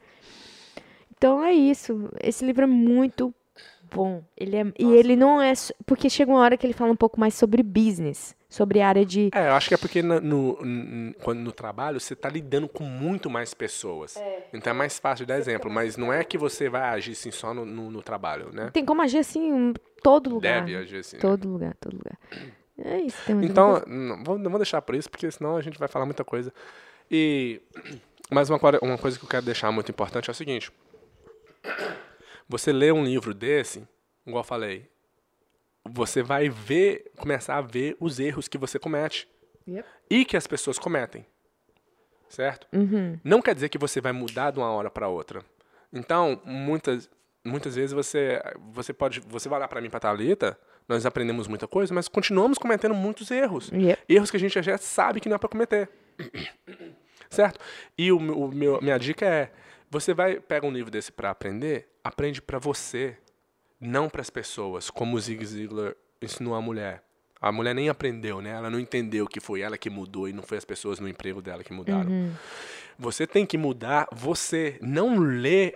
[1.16, 2.10] Então é isso.
[2.22, 3.34] Esse livro é muito
[3.94, 4.24] bom.
[4.36, 5.54] Ele é, e ele não é.
[5.86, 9.06] Porque chega uma hora que ele fala um pouco mais sobre business, sobre a área
[9.06, 9.30] de.
[9.34, 10.20] É, eu acho que é porque no,
[10.62, 14.22] n- quando no trabalho você tá lidando com muito mais pessoas.
[14.54, 17.54] Então é mais fácil dar exemplo, mas não é que você vai agir assim só
[17.54, 18.70] no, no- no trabalho, né?
[18.74, 19.74] Tem como agir assim em
[20.04, 20.66] todo lugar.
[20.66, 21.16] Deve agir assim.
[21.16, 21.22] né?
[21.22, 22.18] Todo lugar, todo lugar.
[22.78, 23.18] É isso.
[23.26, 26.06] Tem Então, não vou, não vou deixar por isso, porque senão a gente vai falar
[26.06, 26.54] muita coisa.
[27.10, 27.62] E
[28.30, 30.72] mas uma, uma coisa que eu quero deixar muito importante é o seguinte:
[32.48, 33.88] você lê um livro desse,
[34.26, 34.90] igual eu falei,
[35.90, 39.28] você vai ver, começar a ver os erros que você comete
[39.68, 39.88] Yep.
[40.10, 41.26] e que as pessoas cometem,
[42.28, 42.68] certo?
[42.74, 43.20] Uhum.
[43.24, 45.44] Não quer dizer que você vai mudar de uma hora para outra.
[45.94, 47.10] Então, muitas
[47.44, 50.58] muitas vezes você você pode você vai lá para mim para Talita,
[50.88, 53.72] nós aprendemos muita coisa, mas continuamos cometendo muitos erros.
[53.72, 54.02] Yep.
[54.10, 55.90] Erros que a gente já sabe que não é para cometer.
[57.30, 57.60] certo?
[57.98, 59.52] E o, o meu minha dica é,
[59.90, 63.18] você vai pega um livro desse para aprender, aprende para você,
[63.82, 67.04] não para as pessoas, como o Zig Ziglar ensinou a mulher.
[67.42, 68.52] A mulher nem aprendeu, né?
[68.52, 71.42] Ela não entendeu que foi ela que mudou e não foi as pessoas no emprego
[71.42, 72.32] dela que mudaram.
[73.00, 74.78] Você tem que mudar você.
[74.80, 75.16] Não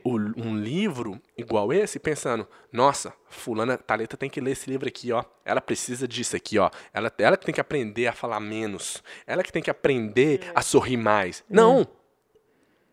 [0.04, 5.12] o- um livro igual esse pensando, nossa, fulana Thalita tem que ler esse livro aqui,
[5.12, 5.24] ó.
[5.44, 6.70] Ela precisa disso aqui, ó.
[6.94, 9.02] Ela, ela que tem que aprender a falar menos.
[9.26, 11.44] Ela que tem que aprender a sorrir mais.
[11.50, 11.88] Não!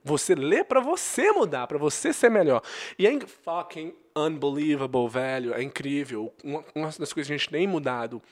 [0.05, 2.63] Você lê pra você mudar, pra você ser melhor.
[2.99, 5.55] E é in- fucking unbelievable, velho.
[5.55, 6.33] É incrível.
[6.43, 8.23] Uma, uma das coisas que a gente tem mudado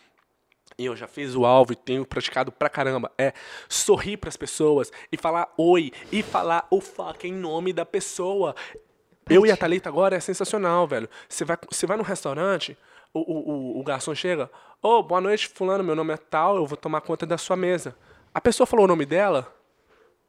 [0.78, 3.34] e eu já fiz o alvo e tenho praticado pra caramba, é
[3.68, 8.54] sorrir pras pessoas e falar oi e falar o fucking nome da pessoa.
[9.28, 11.08] Eu e a Thalita agora é sensacional, velho.
[11.28, 12.78] Você vai, você vai no restaurante,
[13.12, 14.50] o, o, o, o garçom chega,
[14.80, 17.94] ô, boa noite, fulano, meu nome é tal, eu vou tomar conta da sua mesa.
[18.32, 19.52] A pessoa falou o nome dela,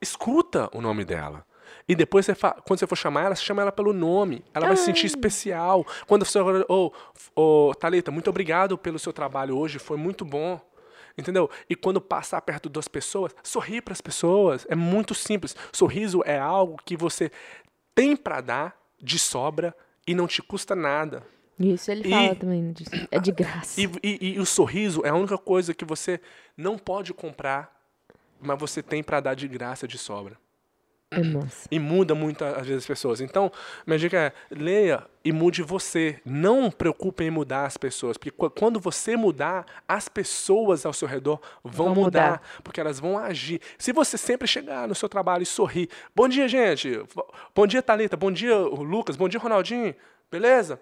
[0.01, 1.45] escuta o nome dela.
[1.87, 4.43] E depois, você fa- quando você for chamar ela, você chama ela pelo nome.
[4.53, 5.85] Ela vai se sentir especial.
[6.07, 6.91] Quando você agora, ô,
[7.35, 10.59] ô, Thalita, muito obrigado pelo seu trabalho hoje, foi muito bom.
[11.17, 11.49] Entendeu?
[11.69, 14.65] E quando passar perto das pessoas, sorrir para as pessoas.
[14.69, 15.55] É muito simples.
[15.71, 17.29] Sorriso é algo que você
[17.93, 19.75] tem para dar de sobra
[20.07, 21.21] e não te custa nada.
[21.59, 22.71] Isso ele E- fala também.
[22.71, 22.89] disso.
[23.11, 23.79] É de graça.
[23.79, 26.19] E, e- e o sorriso é a única coisa que você
[26.55, 27.77] não pode comprar,
[28.39, 30.37] mas você tem para dar de graça de sobra.
[31.13, 31.67] É massa.
[31.69, 33.19] E muda muito, às vezes, as pessoas.
[33.19, 33.51] Então,
[33.85, 36.21] minha dica é, leia e mude você.
[36.23, 38.17] Não preocupe em mudar as pessoas.
[38.17, 42.41] Porque qu- quando você mudar, as pessoas ao seu redor vão, Vão mudar, mudar.
[42.63, 43.59] Porque elas vão agir.
[43.77, 45.89] Se você sempre chegar no seu trabalho e sorrir.
[46.15, 47.03] Bom dia, gente.
[47.53, 48.15] Bom dia, Thalita.
[48.15, 49.17] Bom dia, Lucas.
[49.17, 49.93] Bom dia, Ronaldinho.
[50.31, 50.79] Beleza?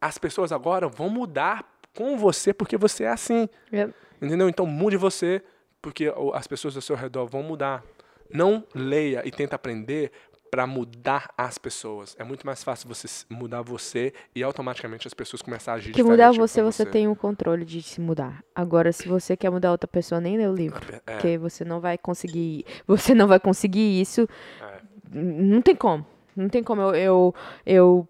[0.00, 1.64] As pessoas agora vão mudar
[1.94, 3.46] com você porque você é assim.
[3.70, 3.92] Yep.
[4.20, 4.48] Entendeu?
[4.48, 5.42] Então mude você,
[5.82, 7.84] porque as pessoas ao seu redor vão mudar.
[8.32, 10.10] Não leia e tenta aprender
[10.50, 12.14] para mudar as pessoas.
[12.18, 16.02] É muito mais fácil você mudar você e automaticamente as pessoas começarem a agir Porque
[16.02, 18.44] mudar você, você tem o controle de se mudar.
[18.54, 20.84] Agora, se você quer mudar outra pessoa, nem lê o livro.
[21.06, 21.12] É.
[21.14, 22.66] Porque você não vai conseguir.
[22.86, 24.28] Você não vai conseguir isso.
[24.60, 24.80] É.
[25.10, 26.04] Não tem como.
[26.36, 26.94] Não tem como eu.
[26.94, 27.34] eu,
[27.64, 28.08] eu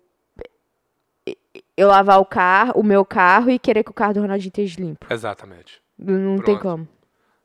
[1.76, 4.80] eu lavar o carro, o meu carro e querer que o carro do Ronaldinho esteja
[4.80, 5.06] limpo.
[5.10, 5.82] Exatamente.
[5.98, 6.62] Não tem Pronto.
[6.62, 6.88] como,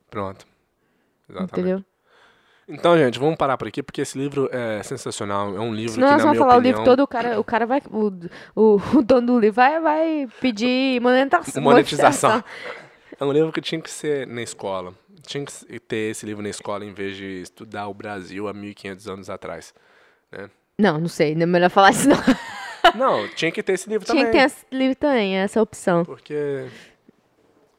[0.10, 0.48] Pronto.
[1.30, 1.52] Exatamente.
[1.52, 1.86] entendeu?
[2.68, 5.56] Então, gente, vamos parar por aqui, porque esse livro é sensacional.
[5.56, 6.76] É um livro Senão que, nós na vamos minha falar opinião...
[6.76, 7.82] o livro todo, o cara, o cara vai.
[7.90, 8.12] O,
[8.56, 11.64] o, o dono do livro vai, vai pedir monetização.
[11.64, 12.44] Monetização.
[13.20, 14.94] É um livro que tinha que ser na escola.
[15.26, 19.08] Tinha que ter esse livro na escola em vez de estudar o Brasil há 1500
[19.08, 19.74] anos atrás.
[20.32, 20.52] né?
[20.78, 22.18] Não, não sei, não é melhor falar isso não.
[22.96, 24.32] Não, tinha que ter esse livro Tinha também.
[24.32, 26.06] que ter esse livro também, essa opção.
[26.06, 26.68] Porque